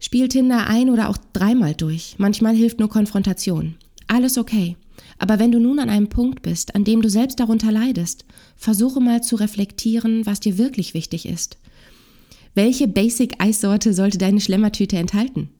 Spiel 0.00 0.26
Tinder 0.26 0.66
ein 0.66 0.90
oder 0.90 1.08
auch 1.08 1.16
dreimal 1.32 1.74
durch. 1.74 2.16
Manchmal 2.18 2.56
hilft 2.56 2.80
nur 2.80 2.88
Konfrontation. 2.88 3.76
Alles 4.08 4.36
okay. 4.36 4.76
Aber 5.18 5.38
wenn 5.38 5.52
du 5.52 5.60
nun 5.60 5.78
an 5.78 5.90
einem 5.90 6.08
Punkt 6.08 6.42
bist, 6.42 6.74
an 6.74 6.82
dem 6.82 7.02
du 7.02 7.08
selbst 7.08 7.38
darunter 7.38 7.70
leidest, 7.70 8.24
versuche 8.56 8.98
mal 8.98 9.22
zu 9.22 9.36
reflektieren, 9.36 10.26
was 10.26 10.40
dir 10.40 10.58
wirklich 10.58 10.92
wichtig 10.92 11.26
ist. 11.26 11.56
Welche 12.54 12.86
Basic-Eissorte 12.86 13.92
sollte 13.92 14.18
deine 14.18 14.40
Schlemmertüte 14.40 14.96
enthalten? 14.96 15.50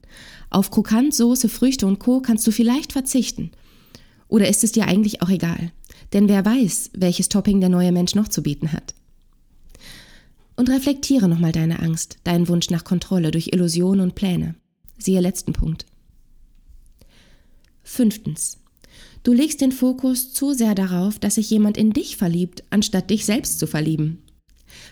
Auf 0.49 0.71
Krokant, 0.71 1.13
Soße, 1.13 1.49
Früchte 1.49 1.87
und 1.87 1.99
Co. 1.99 2.21
kannst 2.21 2.47
du 2.47 2.51
vielleicht 2.51 2.93
verzichten. 2.93 3.51
Oder 4.27 4.47
ist 4.47 4.63
es 4.63 4.71
dir 4.71 4.87
eigentlich 4.87 5.21
auch 5.21 5.29
egal? 5.29 5.71
Denn 6.13 6.29
wer 6.29 6.45
weiß, 6.45 6.91
welches 6.93 7.29
Topping 7.29 7.59
der 7.59 7.69
neue 7.69 7.91
Mensch 7.91 8.15
noch 8.15 8.29
zu 8.29 8.41
bieten 8.41 8.71
hat. 8.71 8.95
Und 10.55 10.69
reflektiere 10.69 11.27
nochmal 11.27 11.51
deine 11.51 11.79
Angst, 11.79 12.17
deinen 12.23 12.47
Wunsch 12.47 12.69
nach 12.69 12.85
Kontrolle 12.85 13.31
durch 13.31 13.49
Illusionen 13.51 14.01
und 14.01 14.15
Pläne. 14.15 14.55
Siehe 14.97 15.19
letzten 15.19 15.51
Punkt. 15.51 15.85
Fünftens. 17.83 18.59
Du 19.23 19.33
legst 19.33 19.59
den 19.59 19.73
Fokus 19.73 20.31
zu 20.31 20.53
sehr 20.53 20.75
darauf, 20.75 21.19
dass 21.19 21.35
sich 21.35 21.49
jemand 21.49 21.77
in 21.77 21.91
dich 21.91 22.15
verliebt, 22.15 22.63
anstatt 22.69 23.09
dich 23.09 23.25
selbst 23.25 23.59
zu 23.59 23.67
verlieben. 23.67 24.23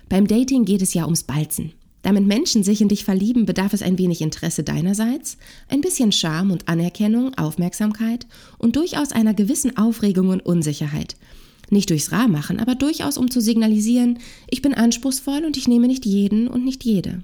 Beim 0.10 0.28
Dating 0.28 0.66
geht 0.66 0.82
es 0.82 0.94
ja 0.94 1.06
ums 1.06 1.24
Balzen. 1.24 1.72
Damit 2.04 2.28
Menschen 2.28 2.64
sich 2.64 2.82
in 2.82 2.90
dich 2.90 3.06
verlieben, 3.06 3.46
bedarf 3.46 3.74
es 3.74 3.82
ein 3.82 3.98
wenig 3.98 4.22
Interesse 4.22 4.64
deinerseits, 4.64 5.38
ein 5.70 5.82
bisschen 5.82 6.12
Charme 6.12 6.52
und 6.52 6.68
Anerkennung, 6.68 7.34
Aufmerksamkeit 7.36 8.28
und 8.60 8.76
durchaus 8.76 9.14
einer 9.14 9.34
gewissen 9.34 9.78
Aufregung 9.78 10.30
und 10.30 10.46
Unsicherheit. 10.46 11.16
Nicht 11.70 11.90
durchs 11.90 12.12
Rar 12.12 12.28
machen, 12.28 12.60
aber 12.60 12.76
durchaus 12.76 13.18
um 13.18 13.32
zu 13.32 13.40
signalisieren, 13.40 14.20
ich 14.50 14.62
bin 14.62 14.74
anspruchsvoll 14.74 15.46
und 15.46 15.56
ich 15.56 15.68
nehme 15.68 15.88
nicht 15.88 16.06
jeden 16.06 16.50
und 16.50 16.66
nicht 16.66 16.84
jede. 16.84 17.24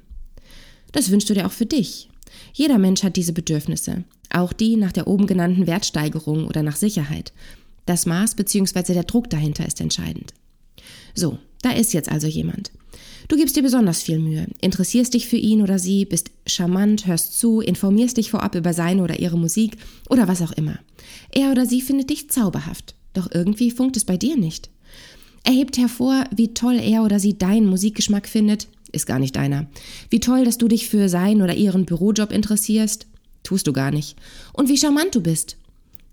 Das 0.94 1.12
wünschst 1.12 1.30
du 1.30 1.34
dir 1.34 1.46
auch 1.46 1.52
für 1.52 1.66
dich. 1.66 2.10
Jeder 2.54 2.78
Mensch 2.78 3.04
hat 3.04 3.18
diese 3.18 3.34
Bedürfnisse, 3.34 4.06
auch 4.30 4.54
die 4.54 4.78
nach 4.78 4.94
der 4.94 5.08
oben 5.08 5.28
genannten 5.28 5.68
Wertsteigerung 5.68 6.48
oder 6.48 6.64
nach 6.64 6.78
Sicherheit. 6.78 7.34
Das 7.86 8.06
Maß 8.06 8.36
bzw. 8.36 8.94
der 8.94 9.04
Druck 9.04 9.30
dahinter 9.30 9.66
ist 9.66 9.82
entscheidend. 9.82 10.34
So, 11.16 11.38
da 11.62 11.72
ist 11.72 11.94
jetzt 11.94 12.10
also 12.10 12.28
jemand. 12.28 12.72
Du 13.30 13.38
gibst 13.38 13.56
dir 13.56 13.62
besonders 13.62 14.02
viel 14.02 14.18
Mühe, 14.18 14.48
interessierst 14.60 15.14
dich 15.14 15.28
für 15.28 15.36
ihn 15.38 15.62
oder 15.62 15.78
sie, 15.78 16.04
bist 16.04 16.32
charmant, 16.48 17.06
hörst 17.06 17.38
zu, 17.38 17.62
informierst 17.62 18.18
dich 18.18 18.32
vorab 18.32 18.56
über 18.56 18.74
seine 18.74 19.04
oder 19.04 19.20
ihre 19.20 19.38
Musik 19.38 19.78
oder 20.10 20.28
was 20.28 20.42
auch 20.42 20.52
immer. 20.52 20.80
Er 21.32 21.52
oder 21.52 21.68
sie 21.68 21.80
findet 21.82 22.10
dich 22.10 22.32
zauberhaft, 22.32 22.96
doch 23.14 23.30
irgendwie 23.32 23.70
funkt 23.70 23.98
es 23.98 24.04
bei 24.04 24.18
dir 24.18 24.36
nicht. 24.36 24.72
Er 25.44 25.54
hebt 25.54 25.78
hervor, 25.78 26.24
wie 26.36 26.56
toll 26.56 26.80
er 26.80 27.04
oder 27.04 27.20
sie 27.20 27.38
deinen 27.38 27.68
Musikgeschmack 27.68 28.28
findet, 28.28 28.68
ist 28.92 29.06
gar 29.06 29.20
nicht 29.20 29.36
deiner. 29.36 29.68
Wie 30.10 30.20
toll, 30.20 30.44
dass 30.44 30.58
du 30.58 30.68
dich 30.68 30.90
für 30.90 31.08
sein 31.08 31.44
oder 31.44 31.54
ihren 31.54 31.86
Bürojob 31.86 32.32
interessierst, 32.32 33.06
tust 33.44 33.68
du 33.68 33.74
gar 33.74 33.92
nicht. 33.92 34.18
Und 34.54 34.70
wie 34.70 34.78
charmant 34.78 35.14
du 35.14 35.22
bist. 35.22 35.56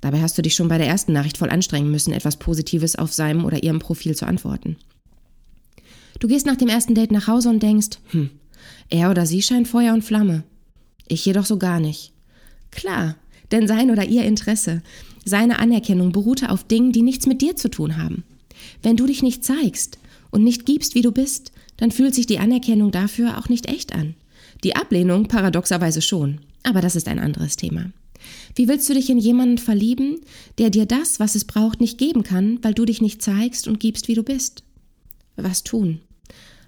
Dabei 0.02 0.20
hast 0.20 0.36
du 0.36 0.42
dich 0.42 0.54
schon 0.54 0.68
bei 0.68 0.76
der 0.76 0.86
ersten 0.86 1.14
Nachricht 1.14 1.38
voll 1.38 1.48
anstrengen 1.48 1.90
müssen, 1.90 2.12
etwas 2.12 2.36
Positives 2.36 2.94
auf 2.94 3.14
seinem 3.14 3.46
oder 3.46 3.62
ihrem 3.62 3.78
Profil 3.78 4.14
zu 4.14 4.26
antworten. 4.26 4.76
Du 6.18 6.28
gehst 6.28 6.46
nach 6.46 6.56
dem 6.56 6.68
ersten 6.68 6.94
Date 6.94 7.12
nach 7.12 7.26
Hause 7.26 7.48
und 7.50 7.62
denkst, 7.62 7.98
hm, 8.10 8.30
er 8.88 9.10
oder 9.10 9.26
sie 9.26 9.42
scheint 9.42 9.68
Feuer 9.68 9.92
und 9.92 10.02
Flamme. 10.02 10.44
Ich 11.08 11.24
jedoch 11.24 11.46
so 11.46 11.58
gar 11.58 11.80
nicht. 11.80 12.12
Klar, 12.70 13.16
denn 13.52 13.68
sein 13.68 13.90
oder 13.90 14.04
ihr 14.04 14.24
Interesse, 14.24 14.82
seine 15.24 15.58
Anerkennung 15.58 16.12
beruhte 16.12 16.50
auf 16.50 16.64
Dingen, 16.64 16.92
die 16.92 17.02
nichts 17.02 17.26
mit 17.26 17.42
dir 17.42 17.56
zu 17.56 17.68
tun 17.68 17.96
haben. 17.96 18.24
Wenn 18.82 18.96
du 18.96 19.06
dich 19.06 19.22
nicht 19.22 19.44
zeigst 19.44 19.98
und 20.30 20.44
nicht 20.44 20.66
gibst, 20.66 20.94
wie 20.94 21.02
du 21.02 21.12
bist, 21.12 21.52
dann 21.76 21.90
fühlt 21.90 22.14
sich 22.14 22.26
die 22.26 22.38
Anerkennung 22.38 22.90
dafür 22.90 23.38
auch 23.38 23.48
nicht 23.48 23.66
echt 23.66 23.94
an. 23.94 24.14
Die 24.64 24.76
Ablehnung 24.76 25.28
paradoxerweise 25.28 26.00
schon, 26.00 26.40
aber 26.62 26.80
das 26.80 26.96
ist 26.96 27.08
ein 27.08 27.18
anderes 27.18 27.56
Thema. 27.56 27.90
Wie 28.54 28.68
willst 28.68 28.88
du 28.88 28.94
dich 28.94 29.10
in 29.10 29.18
jemanden 29.18 29.58
verlieben, 29.58 30.20
der 30.58 30.70
dir 30.70 30.86
das, 30.86 31.20
was 31.20 31.34
es 31.34 31.44
braucht, 31.44 31.80
nicht 31.80 31.98
geben 31.98 32.22
kann, 32.22 32.58
weil 32.62 32.74
du 32.74 32.84
dich 32.84 33.02
nicht 33.02 33.20
zeigst 33.22 33.68
und 33.68 33.78
gibst, 33.78 34.08
wie 34.08 34.14
du 34.14 34.22
bist? 34.22 34.64
Was 35.36 35.62
tun? 35.62 36.00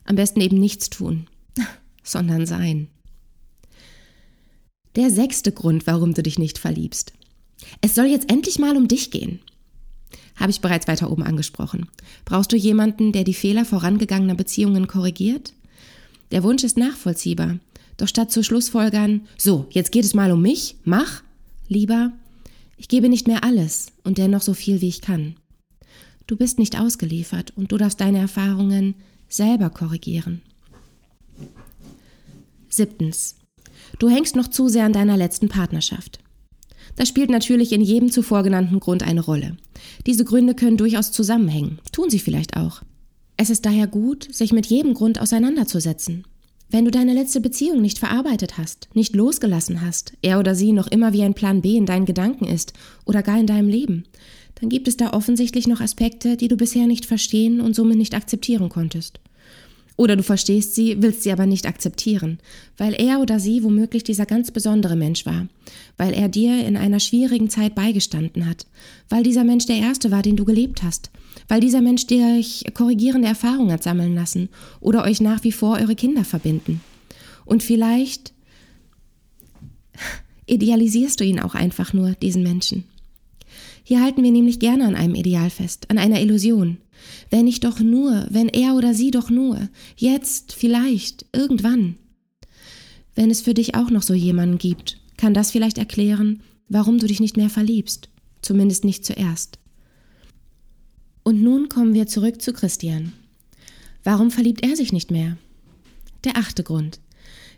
Am 0.08 0.16
besten 0.16 0.40
eben 0.40 0.58
nichts 0.58 0.88
tun, 0.88 1.26
sondern 2.02 2.46
sein. 2.46 2.88
Der 4.96 5.10
sechste 5.10 5.52
Grund, 5.52 5.86
warum 5.86 6.14
du 6.14 6.22
dich 6.22 6.38
nicht 6.38 6.56
verliebst. 6.56 7.12
Es 7.82 7.94
soll 7.94 8.06
jetzt 8.06 8.30
endlich 8.30 8.58
mal 8.58 8.78
um 8.78 8.88
dich 8.88 9.10
gehen. 9.10 9.40
Habe 10.34 10.50
ich 10.50 10.62
bereits 10.62 10.88
weiter 10.88 11.10
oben 11.10 11.24
angesprochen. 11.24 11.88
Brauchst 12.24 12.50
du 12.52 12.56
jemanden, 12.56 13.12
der 13.12 13.22
die 13.22 13.34
Fehler 13.34 13.66
vorangegangener 13.66 14.34
Beziehungen 14.34 14.86
korrigiert? 14.86 15.52
Der 16.30 16.42
Wunsch 16.42 16.64
ist 16.64 16.78
nachvollziehbar. 16.78 17.58
Doch 17.98 18.08
statt 18.08 18.32
zu 18.32 18.42
Schlussfolgern, 18.42 19.28
so, 19.36 19.66
jetzt 19.68 19.92
geht 19.92 20.06
es 20.06 20.14
mal 20.14 20.32
um 20.32 20.40
mich, 20.40 20.76
mach, 20.84 21.22
lieber, 21.68 22.12
ich 22.78 22.88
gebe 22.88 23.10
nicht 23.10 23.26
mehr 23.26 23.44
alles 23.44 23.88
und 24.04 24.16
dennoch 24.16 24.40
so 24.40 24.54
viel, 24.54 24.80
wie 24.80 24.88
ich 24.88 25.02
kann. 25.02 25.34
Du 26.26 26.36
bist 26.36 26.58
nicht 26.58 26.80
ausgeliefert 26.80 27.52
und 27.56 27.72
du 27.72 27.76
darfst 27.76 28.00
deine 28.00 28.20
Erfahrungen 28.20 28.94
selber 29.28 29.70
korrigieren. 29.70 30.42
Siebtens. 32.68 33.36
Du 33.98 34.08
hängst 34.08 34.36
noch 34.36 34.48
zu 34.48 34.68
sehr 34.68 34.84
an 34.84 34.92
deiner 34.92 35.16
letzten 35.16 35.48
Partnerschaft. 35.48 36.20
Das 36.96 37.08
spielt 37.08 37.30
natürlich 37.30 37.72
in 37.72 37.80
jedem 37.80 38.10
zuvor 38.10 38.42
genannten 38.42 38.80
Grund 38.80 39.02
eine 39.02 39.20
Rolle. 39.20 39.56
Diese 40.06 40.24
Gründe 40.24 40.54
können 40.54 40.76
durchaus 40.76 41.12
zusammenhängen, 41.12 41.78
tun 41.92 42.10
sie 42.10 42.18
vielleicht 42.18 42.56
auch. 42.56 42.82
Es 43.36 43.50
ist 43.50 43.64
daher 43.66 43.86
gut, 43.86 44.28
sich 44.34 44.52
mit 44.52 44.66
jedem 44.66 44.94
Grund 44.94 45.20
auseinanderzusetzen. 45.20 46.24
Wenn 46.70 46.84
du 46.84 46.90
deine 46.90 47.14
letzte 47.14 47.40
Beziehung 47.40 47.80
nicht 47.80 47.98
verarbeitet 47.98 48.58
hast, 48.58 48.88
nicht 48.94 49.14
losgelassen 49.14 49.80
hast, 49.80 50.12
er 50.20 50.38
oder 50.38 50.54
sie 50.54 50.72
noch 50.72 50.88
immer 50.88 51.12
wie 51.12 51.22
ein 51.22 51.34
Plan 51.34 51.62
B 51.62 51.76
in 51.76 51.86
deinen 51.86 52.04
Gedanken 52.04 52.44
ist 52.44 52.74
oder 53.06 53.22
gar 53.22 53.38
in 53.38 53.46
deinem 53.46 53.68
Leben, 53.68 54.04
dann 54.60 54.68
gibt 54.68 54.88
es 54.88 54.96
da 54.96 55.12
offensichtlich 55.12 55.66
noch 55.66 55.80
Aspekte, 55.80 56.36
die 56.36 56.48
du 56.48 56.56
bisher 56.56 56.86
nicht 56.86 57.06
verstehen 57.06 57.60
und 57.60 57.74
somit 57.74 57.96
nicht 57.96 58.14
akzeptieren 58.14 58.68
konntest. 58.68 59.20
Oder 59.96 60.14
du 60.14 60.22
verstehst 60.22 60.76
sie, 60.76 61.02
willst 61.02 61.24
sie 61.24 61.32
aber 61.32 61.44
nicht 61.46 61.66
akzeptieren, 61.66 62.38
weil 62.76 62.94
er 62.94 63.20
oder 63.20 63.40
sie 63.40 63.64
womöglich 63.64 64.04
dieser 64.04 64.26
ganz 64.26 64.52
besondere 64.52 64.94
Mensch 64.94 65.26
war, 65.26 65.48
weil 65.96 66.14
er 66.14 66.28
dir 66.28 66.64
in 66.64 66.76
einer 66.76 67.00
schwierigen 67.00 67.50
Zeit 67.50 67.74
beigestanden 67.74 68.46
hat, 68.46 68.66
weil 69.08 69.24
dieser 69.24 69.42
Mensch 69.42 69.66
der 69.66 69.78
erste 69.78 70.12
war, 70.12 70.22
den 70.22 70.36
du 70.36 70.44
gelebt 70.44 70.84
hast, 70.84 71.10
weil 71.48 71.60
dieser 71.60 71.80
Mensch 71.80 72.06
dir 72.06 72.36
euch 72.38 72.64
korrigierende 72.74 73.26
Erfahrungen 73.26 73.72
hat 73.72 73.82
sammeln 73.82 74.14
lassen 74.14 74.50
oder 74.78 75.02
euch 75.02 75.20
nach 75.20 75.42
wie 75.42 75.52
vor 75.52 75.78
eure 75.78 75.96
Kinder 75.96 76.24
verbinden. 76.24 76.80
Und 77.44 77.64
vielleicht 77.64 78.32
idealisierst 80.46 81.18
du 81.18 81.24
ihn 81.24 81.40
auch 81.40 81.56
einfach 81.56 81.92
nur, 81.92 82.12
diesen 82.12 82.44
Menschen. 82.44 82.84
Hier 83.88 84.02
halten 84.02 84.22
wir 84.22 84.30
nämlich 84.30 84.58
gerne 84.58 84.84
an 84.84 84.94
einem 84.94 85.14
Ideal 85.14 85.48
fest, 85.48 85.90
an 85.90 85.96
einer 85.96 86.20
Illusion. 86.20 86.76
Wenn 87.30 87.46
ich 87.46 87.60
doch 87.60 87.80
nur, 87.80 88.26
wenn 88.28 88.50
er 88.50 88.74
oder 88.74 88.92
sie 88.92 89.10
doch 89.10 89.30
nur, 89.30 89.70
jetzt, 89.96 90.52
vielleicht, 90.52 91.24
irgendwann. 91.32 91.96
Wenn 93.14 93.30
es 93.30 93.40
für 93.40 93.54
dich 93.54 93.76
auch 93.76 93.88
noch 93.88 94.02
so 94.02 94.12
jemanden 94.12 94.58
gibt, 94.58 95.00
kann 95.16 95.32
das 95.32 95.52
vielleicht 95.52 95.78
erklären, 95.78 96.42
warum 96.68 96.98
du 96.98 97.06
dich 97.06 97.18
nicht 97.18 97.38
mehr 97.38 97.48
verliebst, 97.48 98.10
zumindest 98.42 98.84
nicht 98.84 99.06
zuerst. 99.06 99.58
Und 101.22 101.42
nun 101.42 101.70
kommen 101.70 101.94
wir 101.94 102.06
zurück 102.06 102.42
zu 102.42 102.52
Christian. 102.52 103.14
Warum 104.04 104.30
verliebt 104.30 104.66
er 104.66 104.76
sich 104.76 104.92
nicht 104.92 105.10
mehr? 105.10 105.38
Der 106.24 106.36
achte 106.36 106.62
Grund. 106.62 107.00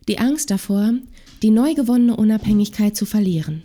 Die 0.06 0.20
Angst 0.20 0.52
davor, 0.52 0.94
die 1.42 1.50
neu 1.50 1.74
gewonnene 1.74 2.14
Unabhängigkeit 2.14 2.94
zu 2.94 3.04
verlieren. 3.04 3.64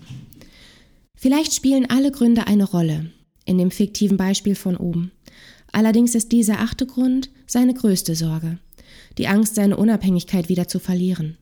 Vielleicht 1.26 1.56
spielen 1.56 1.90
alle 1.90 2.12
Gründe 2.12 2.46
eine 2.46 2.66
Rolle, 2.66 3.10
in 3.46 3.58
dem 3.58 3.72
fiktiven 3.72 4.16
Beispiel 4.16 4.54
von 4.54 4.78
oben. 4.78 5.12
Allerdings 5.72 6.14
ist 6.14 6.32
dieser 6.32 6.60
achte 6.60 6.86
Grund 6.86 7.32
seine 7.48 7.74
größte 7.74 8.14
Sorge, 8.14 8.60
die 9.18 9.28
Angst, 9.28 9.56
seine 9.56 9.76
Unabhängigkeit 9.76 10.50
wieder 10.50 10.68
zu 10.68 10.78
verlieren. 10.78 11.38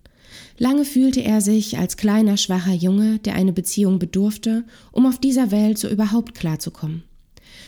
Lange 0.57 0.85
fühlte 0.85 1.21
er 1.21 1.41
sich 1.41 1.79
als 1.79 1.97
kleiner, 1.97 2.37
schwacher 2.37 2.71
Junge, 2.71 3.19
der 3.19 3.35
eine 3.35 3.51
Beziehung 3.51 3.99
bedurfte, 3.99 4.63
um 4.93 5.05
auf 5.05 5.19
dieser 5.19 5.51
Welt 5.51 5.77
so 5.77 5.89
überhaupt 5.89 6.33
klarzukommen. 6.33 7.03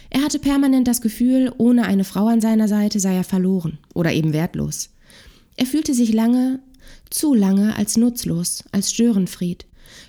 Er 0.09 0.23
hatte 0.23 0.39
permanent 0.39 0.87
das 0.87 1.01
Gefühl, 1.01 1.51
ohne 1.57 1.83
eine 1.83 2.05
Frau 2.05 2.27
an 2.27 2.39
seiner 2.39 2.69
Seite 2.69 3.01
sei 3.01 3.17
er 3.17 3.25
verloren 3.25 3.77
oder 3.93 4.13
eben 4.13 4.31
wertlos. 4.31 4.89
Er 5.57 5.65
fühlte 5.65 5.93
sich 5.93 6.13
lange, 6.13 6.61
zu 7.09 7.33
lange 7.33 7.75
als 7.75 7.97
nutzlos, 7.97 8.63
als 8.71 8.91
Störenfried, 8.91 9.65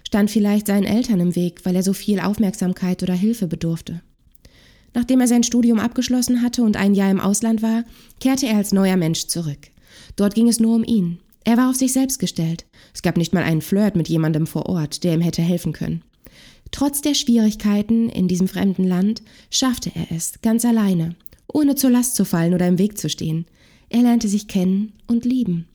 stand 0.06 0.30
vielleicht 0.30 0.68
seinen 0.68 0.84
Eltern 0.84 1.18
im 1.18 1.34
Weg, 1.34 1.64
weil 1.64 1.74
er 1.74 1.82
so 1.82 1.92
viel 1.92 2.20
Aufmerksamkeit 2.20 3.02
oder 3.02 3.14
Hilfe 3.14 3.48
bedurfte. 3.48 4.02
Nachdem 4.94 5.20
er 5.20 5.26
sein 5.26 5.42
Studium 5.42 5.80
abgeschlossen 5.80 6.42
hatte 6.42 6.62
und 6.62 6.76
ein 6.76 6.94
Jahr 6.94 7.10
im 7.10 7.18
Ausland 7.18 7.60
war, 7.60 7.82
kehrte 8.20 8.46
er 8.46 8.56
als 8.56 8.70
neuer 8.70 8.96
Mensch 8.96 9.26
zurück. 9.26 9.58
Dort 10.14 10.36
ging 10.36 10.48
es 10.48 10.60
nur 10.60 10.76
um 10.76 10.84
ihn. 10.84 11.18
Er 11.42 11.56
war 11.56 11.70
auf 11.70 11.74
sich 11.74 11.92
selbst 11.92 12.20
gestellt. 12.20 12.66
Es 12.94 13.02
gab 13.02 13.16
nicht 13.16 13.34
mal 13.34 13.42
einen 13.42 13.62
Flirt 13.62 13.96
mit 13.96 14.08
jemandem 14.08 14.46
vor 14.46 14.66
Ort, 14.66 15.02
der 15.02 15.12
ihm 15.12 15.20
hätte 15.20 15.42
helfen 15.42 15.72
können. 15.72 16.02
Trotz 16.70 17.00
der 17.00 17.14
Schwierigkeiten 17.14 18.08
in 18.08 18.28
diesem 18.28 18.46
fremden 18.46 18.84
Land 18.84 19.22
schaffte 19.50 19.90
er 19.92 20.16
es, 20.16 20.40
ganz 20.40 20.64
alleine, 20.64 21.16
ohne 21.52 21.74
zur 21.74 21.90
Last 21.90 22.14
zu 22.14 22.24
fallen 22.24 22.54
oder 22.54 22.68
im 22.68 22.78
Weg 22.78 22.96
zu 22.96 23.10
stehen. 23.10 23.46
Er 23.88 24.02
lernte 24.02 24.28
sich 24.28 24.46
kennen 24.46 24.92
und 25.08 25.24
lieben. 25.24 25.66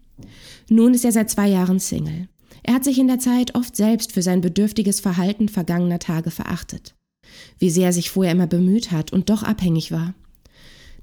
Nun 0.70 0.94
ist 0.94 1.04
er 1.04 1.12
seit 1.12 1.30
zwei 1.30 1.50
Jahren 1.50 1.80
Single. 1.80 2.30
Er 2.64 2.76
hat 2.76 2.84
sich 2.84 3.00
in 3.00 3.08
der 3.08 3.20
Zeit 3.20 3.56
oft 3.56 3.76
selbst 3.76 4.12
für 4.12 4.22
sein 4.22 4.42
bedürftiges 4.42 5.00
Verhalten 5.00 5.50
vergangener 5.50 6.00
Tage 6.00 6.32
verachtet. 6.32 6.96
Wie 7.58 7.70
sehr 7.70 7.88
er 7.88 7.94
sich 7.94 8.10
vorher 8.10 8.34
immer 8.34 8.48
bemüht 8.48 8.92
hat 8.92 9.12
und 9.14 9.30
doch 9.30 9.44
abhängig 9.44 9.92
war. 9.92 10.14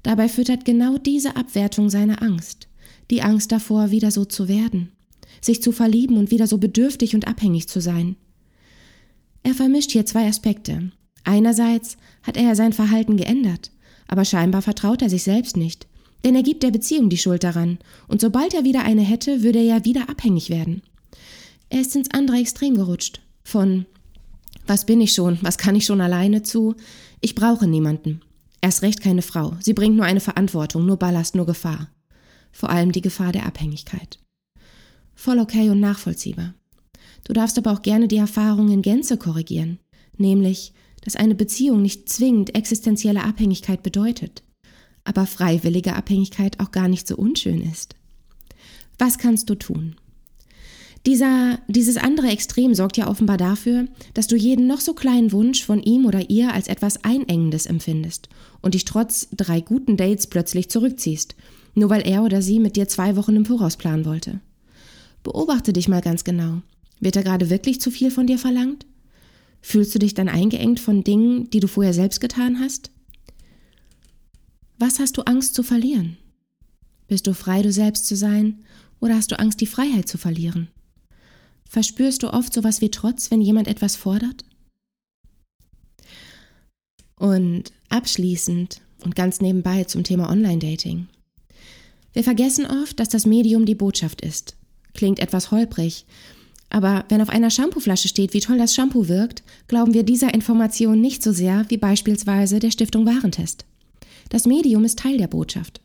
Dabei 0.03 0.29
füttert 0.29 0.63
genau 0.65 0.97
diese 0.97 1.35
Abwertung 1.35 1.89
seine 1.89 2.21
Angst. 2.21 2.67
Die 3.11 3.21
Angst 3.21 3.51
davor, 3.51 3.91
wieder 3.91 4.11
so 4.11 4.25
zu 4.25 4.47
werden. 4.47 4.91
Sich 5.41 5.61
zu 5.61 5.71
verlieben 5.71 6.17
und 6.17 6.31
wieder 6.31 6.47
so 6.47 6.57
bedürftig 6.57 7.15
und 7.15 7.27
abhängig 7.27 7.67
zu 7.67 7.81
sein. 7.81 8.15
Er 9.43 9.53
vermischt 9.53 9.91
hier 9.91 10.05
zwei 10.05 10.27
Aspekte. 10.27 10.91
Einerseits 11.23 11.97
hat 12.23 12.37
er 12.37 12.55
sein 12.55 12.73
Verhalten 12.73 13.17
geändert, 13.17 13.71
aber 14.07 14.25
scheinbar 14.25 14.61
vertraut 14.61 15.01
er 15.01 15.09
sich 15.09 15.23
selbst 15.23 15.57
nicht. 15.57 15.87
Denn 16.23 16.35
er 16.35 16.43
gibt 16.43 16.63
der 16.63 16.71
Beziehung 16.71 17.09
die 17.09 17.17
Schuld 17.17 17.43
daran, 17.43 17.77
und 18.07 18.19
sobald 18.19 18.53
er 18.53 18.65
wieder 18.65 18.83
eine 18.83 19.01
hätte, 19.01 19.43
würde 19.43 19.59
er 19.59 19.65
ja 19.65 19.85
wieder 19.85 20.09
abhängig 20.09 20.49
werden. 20.49 20.81
Er 21.69 21.81
ist 21.81 21.95
ins 21.95 22.11
andere 22.11 22.37
Extrem 22.37 22.75
gerutscht. 22.75 23.21
Von 23.43 23.85
was 24.65 24.85
bin 24.85 25.01
ich 25.01 25.13
schon, 25.13 25.39
was 25.41 25.57
kann 25.57 25.75
ich 25.75 25.85
schon 25.85 26.01
alleine 26.01 26.43
zu, 26.43 26.75
ich 27.21 27.33
brauche 27.35 27.67
niemanden. 27.67 28.21
Erst 28.61 28.81
recht 28.81 29.01
keine 29.01 29.21
Frau. 29.21 29.55
Sie 29.61 29.73
bringt 29.73 29.95
nur 29.95 30.05
eine 30.05 30.19
Verantwortung, 30.19 30.85
nur 30.85 30.97
Ballast, 30.97 31.35
nur 31.35 31.45
Gefahr. 31.45 31.89
Vor 32.51 32.69
allem 32.69 32.91
die 32.91 33.01
Gefahr 33.01 33.31
der 33.31 33.45
Abhängigkeit. 33.45 34.19
Voll 35.15 35.39
okay 35.39 35.69
und 35.69 35.79
nachvollziehbar. 35.79 36.53
Du 37.25 37.33
darfst 37.33 37.57
aber 37.57 37.71
auch 37.71 37.81
gerne 37.81 38.07
die 38.07 38.17
Erfahrung 38.17 38.69
in 38.69 38.81
Gänze 38.81 39.17
korrigieren, 39.17 39.79
nämlich, 40.17 40.73
dass 41.01 41.15
eine 41.15 41.35
Beziehung 41.35 41.81
nicht 41.81 42.09
zwingend 42.09 42.55
existenzielle 42.55 43.23
Abhängigkeit 43.23 43.83
bedeutet, 43.83 44.43
aber 45.03 45.25
freiwillige 45.25 45.95
Abhängigkeit 45.95 46.59
auch 46.59 46.71
gar 46.71 46.87
nicht 46.87 47.07
so 47.07 47.15
unschön 47.15 47.61
ist. 47.61 47.95
Was 48.97 49.17
kannst 49.17 49.49
du 49.49 49.55
tun? 49.55 49.95
Dieser, 51.05 51.59
dieses 51.67 51.97
andere 51.97 52.27
Extrem 52.27 52.75
sorgt 52.75 52.97
ja 52.97 53.07
offenbar 53.07 53.37
dafür, 53.37 53.87
dass 54.13 54.27
du 54.27 54.35
jeden 54.35 54.67
noch 54.67 54.81
so 54.81 54.93
kleinen 54.93 55.31
Wunsch 55.31 55.63
von 55.63 55.81
ihm 55.81 56.05
oder 56.05 56.29
ihr 56.29 56.53
als 56.53 56.67
etwas 56.67 57.03
Einengendes 57.03 57.65
empfindest 57.65 58.27
und 58.61 58.73
dich 58.73 58.85
trotz 58.85 59.29
drei 59.31 59.61
guten 59.61 59.95
Dates 59.95 60.27
plötzlich 60.27 60.69
zurückziehst, 60.69 61.35
nur 61.73 61.89
weil 61.89 62.05
er 62.05 62.23
oder 62.23 62.41
sie 62.41 62.59
mit 62.59 62.75
dir 62.75 62.87
zwei 62.87 63.15
Wochen 63.15 63.35
im 63.37 63.45
Voraus 63.45 63.77
planen 63.77 64.05
wollte. 64.05 64.41
Beobachte 65.23 65.71
dich 65.71 65.87
mal 65.87 66.01
ganz 66.01 66.23
genau. 66.23 66.61
Wird 66.99 67.15
er 67.15 67.23
gerade 67.23 67.49
wirklich 67.49 67.79
zu 67.79 67.91
viel 67.91 68.11
von 68.11 68.27
dir 68.27 68.37
verlangt? 68.37 68.85
Fühlst 69.61 69.95
du 69.95 69.99
dich 69.99 70.13
dann 70.13 70.29
eingeengt 70.29 70.79
von 70.79 71.03
Dingen, 71.03 71.49
die 71.49 71.59
du 71.59 71.67
vorher 71.67 71.93
selbst 71.93 72.19
getan 72.19 72.59
hast? 72.59 72.91
Was 74.77 74.99
hast 74.99 75.17
du 75.17 75.23
Angst 75.23 75.55
zu 75.55 75.63
verlieren? 75.63 76.17
Bist 77.07 77.27
du 77.27 77.33
frei, 77.33 77.61
du 77.61 77.71
selbst 77.71 78.05
zu 78.05 78.15
sein, 78.15 78.63
oder 78.99 79.15
hast 79.15 79.31
du 79.31 79.39
Angst, 79.39 79.61
die 79.61 79.65
Freiheit 79.65 80.07
zu 80.07 80.17
verlieren? 80.17 80.69
Verspürst 81.69 82.23
du 82.23 82.33
oft 82.33 82.51
sowas 82.51 82.81
wie 82.81 82.89
Trotz, 82.89 83.29
wenn 83.29 83.41
jemand 83.41 83.67
etwas 83.67 83.95
fordert? 83.95 84.43
Und 87.15 87.71
abschließend 87.89 88.81
und 89.03 89.15
ganz 89.15 89.39
nebenbei 89.39 89.83
zum 89.83 90.03
Thema 90.03 90.31
Online-Dating. 90.31 91.07
Wir 92.13 92.23
vergessen 92.23 92.65
oft, 92.65 92.99
dass 92.99 93.09
das 93.09 93.27
Medium 93.27 93.65
die 93.65 93.75
Botschaft 93.75 94.21
ist. 94.21 94.55
Klingt 94.95 95.19
etwas 95.19 95.51
holprig, 95.51 96.05
aber 96.71 97.05
wenn 97.09 97.21
auf 97.21 97.29
einer 97.29 97.51
Shampooflasche 97.51 98.07
steht, 98.07 98.33
wie 98.33 98.39
toll 98.39 98.57
das 98.57 98.73
Shampoo 98.73 99.07
wirkt, 99.07 99.43
glauben 99.67 99.93
wir 99.93 100.03
dieser 100.03 100.33
Information 100.33 100.99
nicht 100.99 101.21
so 101.21 101.31
sehr 101.31 101.65
wie 101.69 101.77
beispielsweise 101.77 102.59
der 102.59 102.71
Stiftung 102.71 103.05
Warentest. 103.05 103.65
Das 104.29 104.45
Medium 104.45 104.85
ist 104.85 104.99
Teil 104.99 105.17
der 105.17 105.27
Botschaft. 105.27 105.81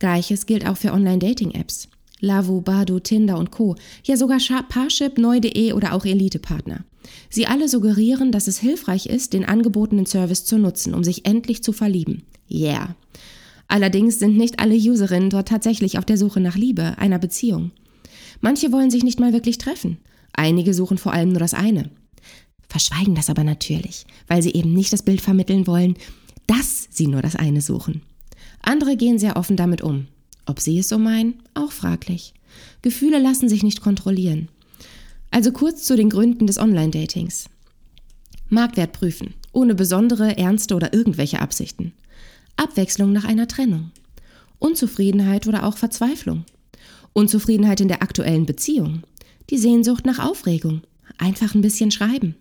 Gleiches 0.00 0.46
gilt 0.46 0.66
auch 0.66 0.76
für 0.76 0.92
Online-Dating-Apps. 0.92 1.88
Lavu, 2.20 2.60
Badu, 2.60 2.98
Tinder 3.00 3.38
und 3.38 3.50
Co. 3.50 3.76
Ja 4.04 4.16
sogar 4.16 4.38
Parship, 4.68 5.18
Neu.de 5.18 5.72
oder 5.72 5.92
auch 5.92 6.04
Elite-Partner. 6.04 6.84
Sie 7.30 7.46
alle 7.46 7.68
suggerieren, 7.68 8.32
dass 8.32 8.48
es 8.48 8.58
hilfreich 8.58 9.06
ist, 9.06 9.32
den 9.32 9.44
angebotenen 9.44 10.06
Service 10.06 10.44
zu 10.44 10.58
nutzen, 10.58 10.94
um 10.94 11.04
sich 11.04 11.26
endlich 11.26 11.62
zu 11.62 11.72
verlieben. 11.72 12.22
Yeah. 12.50 12.96
Allerdings 13.68 14.18
sind 14.18 14.36
nicht 14.36 14.60
alle 14.60 14.76
Userinnen 14.76 15.30
dort 15.30 15.48
tatsächlich 15.48 15.98
auf 15.98 16.04
der 16.04 16.16
Suche 16.16 16.40
nach 16.40 16.56
Liebe, 16.56 16.98
einer 16.98 17.18
Beziehung. 17.18 17.72
Manche 18.40 18.72
wollen 18.72 18.90
sich 18.90 19.02
nicht 19.02 19.20
mal 19.20 19.32
wirklich 19.32 19.58
treffen. 19.58 19.98
Einige 20.32 20.74
suchen 20.74 20.98
vor 20.98 21.12
allem 21.12 21.30
nur 21.30 21.40
das 21.40 21.54
eine. 21.54 21.90
Verschweigen 22.68 23.14
das 23.14 23.30
aber 23.30 23.44
natürlich, 23.44 24.06
weil 24.28 24.42
sie 24.42 24.52
eben 24.52 24.72
nicht 24.72 24.92
das 24.92 25.02
Bild 25.02 25.20
vermitteln 25.20 25.66
wollen, 25.66 25.94
dass 26.46 26.88
sie 26.90 27.06
nur 27.06 27.22
das 27.22 27.36
eine 27.36 27.60
suchen. 27.60 28.02
Andere 28.62 28.96
gehen 28.96 29.18
sehr 29.18 29.36
offen 29.36 29.56
damit 29.56 29.82
um. 29.82 30.08
Ob 30.46 30.60
sie 30.60 30.78
es 30.78 30.88
so 30.88 30.98
meinen, 30.98 31.42
auch 31.54 31.72
fraglich. 31.72 32.32
Gefühle 32.82 33.18
lassen 33.18 33.48
sich 33.48 33.62
nicht 33.62 33.80
kontrollieren. 33.80 34.48
Also 35.30 35.52
kurz 35.52 35.84
zu 35.84 35.96
den 35.96 36.08
Gründen 36.08 36.46
des 36.46 36.58
Online-Datings. 36.58 37.50
Marktwert 38.48 38.92
prüfen, 38.92 39.34
ohne 39.52 39.74
besondere, 39.74 40.38
ernste 40.38 40.76
oder 40.76 40.94
irgendwelche 40.94 41.40
Absichten. 41.40 41.92
Abwechslung 42.56 43.12
nach 43.12 43.24
einer 43.24 43.48
Trennung. 43.48 43.90
Unzufriedenheit 44.58 45.46
oder 45.46 45.64
auch 45.64 45.76
Verzweiflung. 45.76 46.44
Unzufriedenheit 47.12 47.80
in 47.80 47.88
der 47.88 48.02
aktuellen 48.02 48.46
Beziehung. 48.46 49.02
Die 49.50 49.58
Sehnsucht 49.58 50.06
nach 50.06 50.18
Aufregung. 50.18 50.82
Einfach 51.18 51.54
ein 51.54 51.60
bisschen 51.60 51.90
schreiben. 51.90 52.36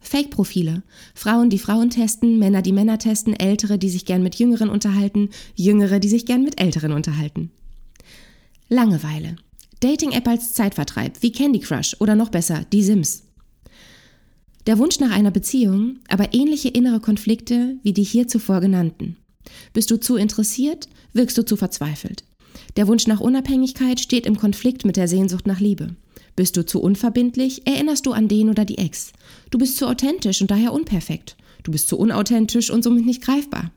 Fake-Profile. 0.00 0.82
Frauen, 1.14 1.50
die 1.50 1.58
Frauen 1.58 1.90
testen, 1.90 2.38
Männer, 2.38 2.62
die 2.62 2.72
Männer 2.72 2.98
testen, 2.98 3.34
Ältere, 3.34 3.78
die 3.78 3.90
sich 3.90 4.04
gern 4.04 4.22
mit 4.22 4.36
Jüngeren 4.36 4.70
unterhalten, 4.70 5.30
Jüngere, 5.54 6.00
die 6.00 6.08
sich 6.08 6.26
gern 6.26 6.42
mit 6.42 6.60
Älteren 6.60 6.92
unterhalten. 6.92 7.50
Langeweile. 8.68 9.36
Dating-App 9.80 10.28
als 10.28 10.52
Zeitvertreib, 10.52 11.22
wie 11.22 11.32
Candy 11.32 11.60
Crush 11.60 11.96
oder 12.00 12.14
noch 12.14 12.28
besser, 12.28 12.64
die 12.72 12.82
Sims. 12.82 13.24
Der 14.66 14.78
Wunsch 14.78 15.00
nach 15.00 15.10
einer 15.10 15.30
Beziehung, 15.30 16.00
aber 16.08 16.34
ähnliche 16.34 16.68
innere 16.68 17.00
Konflikte 17.00 17.76
wie 17.82 17.94
die 17.94 18.02
hier 18.02 18.28
zuvor 18.28 18.60
genannten. 18.60 19.16
Bist 19.72 19.90
du 19.90 19.98
zu 19.98 20.16
interessiert, 20.16 20.88
wirkst 21.12 21.38
du 21.38 21.44
zu 21.44 21.56
verzweifelt. 21.56 22.24
Der 22.76 22.86
Wunsch 22.86 23.06
nach 23.06 23.20
Unabhängigkeit 23.20 24.00
steht 24.00 24.26
im 24.26 24.36
Konflikt 24.36 24.84
mit 24.84 24.96
der 24.96 25.08
Sehnsucht 25.08 25.46
nach 25.46 25.60
Liebe. 25.60 25.96
Bist 26.40 26.56
du 26.56 26.64
zu 26.64 26.80
unverbindlich, 26.80 27.66
erinnerst 27.66 28.06
du 28.06 28.12
an 28.12 28.26
den 28.26 28.48
oder 28.48 28.64
die 28.64 28.78
Ex. 28.78 29.12
Du 29.50 29.58
bist 29.58 29.76
zu 29.76 29.86
authentisch 29.86 30.40
und 30.40 30.50
daher 30.50 30.72
unperfekt. 30.72 31.36
Du 31.64 31.70
bist 31.70 31.86
zu 31.86 31.98
unauthentisch 31.98 32.70
und 32.70 32.82
somit 32.82 33.04
nicht 33.04 33.20
greifbar. 33.20 33.70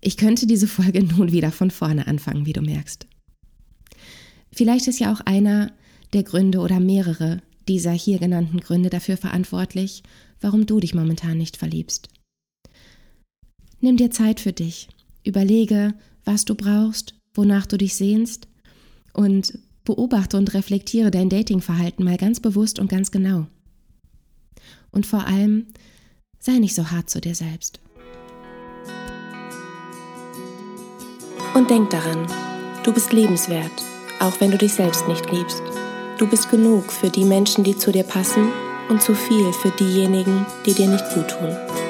Ich 0.00 0.16
könnte 0.16 0.46
diese 0.46 0.68
Folge 0.68 1.02
nun 1.16 1.32
wieder 1.32 1.50
von 1.50 1.72
vorne 1.72 2.06
anfangen, 2.06 2.46
wie 2.46 2.52
du 2.52 2.62
merkst. 2.62 3.08
Vielleicht 4.52 4.86
ist 4.86 5.00
ja 5.00 5.12
auch 5.12 5.18
einer 5.22 5.72
der 6.12 6.22
Gründe 6.22 6.60
oder 6.60 6.78
mehrere 6.78 7.42
dieser 7.66 7.90
hier 7.90 8.20
genannten 8.20 8.60
Gründe 8.60 8.88
dafür 8.88 9.16
verantwortlich, 9.16 10.04
warum 10.40 10.64
du 10.64 10.78
dich 10.78 10.94
momentan 10.94 11.38
nicht 11.38 11.56
verliebst. 11.56 12.08
Nimm 13.80 13.96
dir 13.96 14.12
Zeit 14.12 14.38
für 14.38 14.52
dich. 14.52 14.86
Überlege, 15.24 15.94
was 16.24 16.44
du 16.44 16.54
brauchst, 16.54 17.14
wonach 17.34 17.66
du 17.66 17.78
dich 17.78 17.96
sehnst 17.96 18.46
und 19.12 19.58
Beobachte 19.88 20.36
und 20.36 20.52
reflektiere 20.52 21.10
dein 21.10 21.30
Datingverhalten 21.30 22.04
mal 22.04 22.18
ganz 22.18 22.40
bewusst 22.40 22.78
und 22.78 22.90
ganz 22.90 23.10
genau. 23.10 23.46
Und 24.90 25.06
vor 25.06 25.26
allem, 25.26 25.68
sei 26.38 26.58
nicht 26.58 26.74
so 26.74 26.90
hart 26.90 27.08
zu 27.08 27.22
dir 27.22 27.34
selbst. 27.34 27.80
Und 31.54 31.70
denk 31.70 31.88
daran, 31.88 32.26
du 32.84 32.92
bist 32.92 33.14
lebenswert, 33.14 33.72
auch 34.20 34.38
wenn 34.42 34.50
du 34.50 34.58
dich 34.58 34.74
selbst 34.74 35.08
nicht 35.08 35.32
liebst. 35.32 35.62
Du 36.18 36.26
bist 36.26 36.50
genug 36.50 36.92
für 36.92 37.08
die 37.08 37.24
Menschen, 37.24 37.64
die 37.64 37.78
zu 37.78 37.90
dir 37.90 38.04
passen 38.04 38.48
und 38.90 39.00
zu 39.00 39.14
viel 39.14 39.54
für 39.54 39.70
diejenigen, 39.70 40.44
die 40.66 40.74
dir 40.74 40.88
nicht 40.88 41.14
gut 41.14 41.28
tun. 41.28 41.87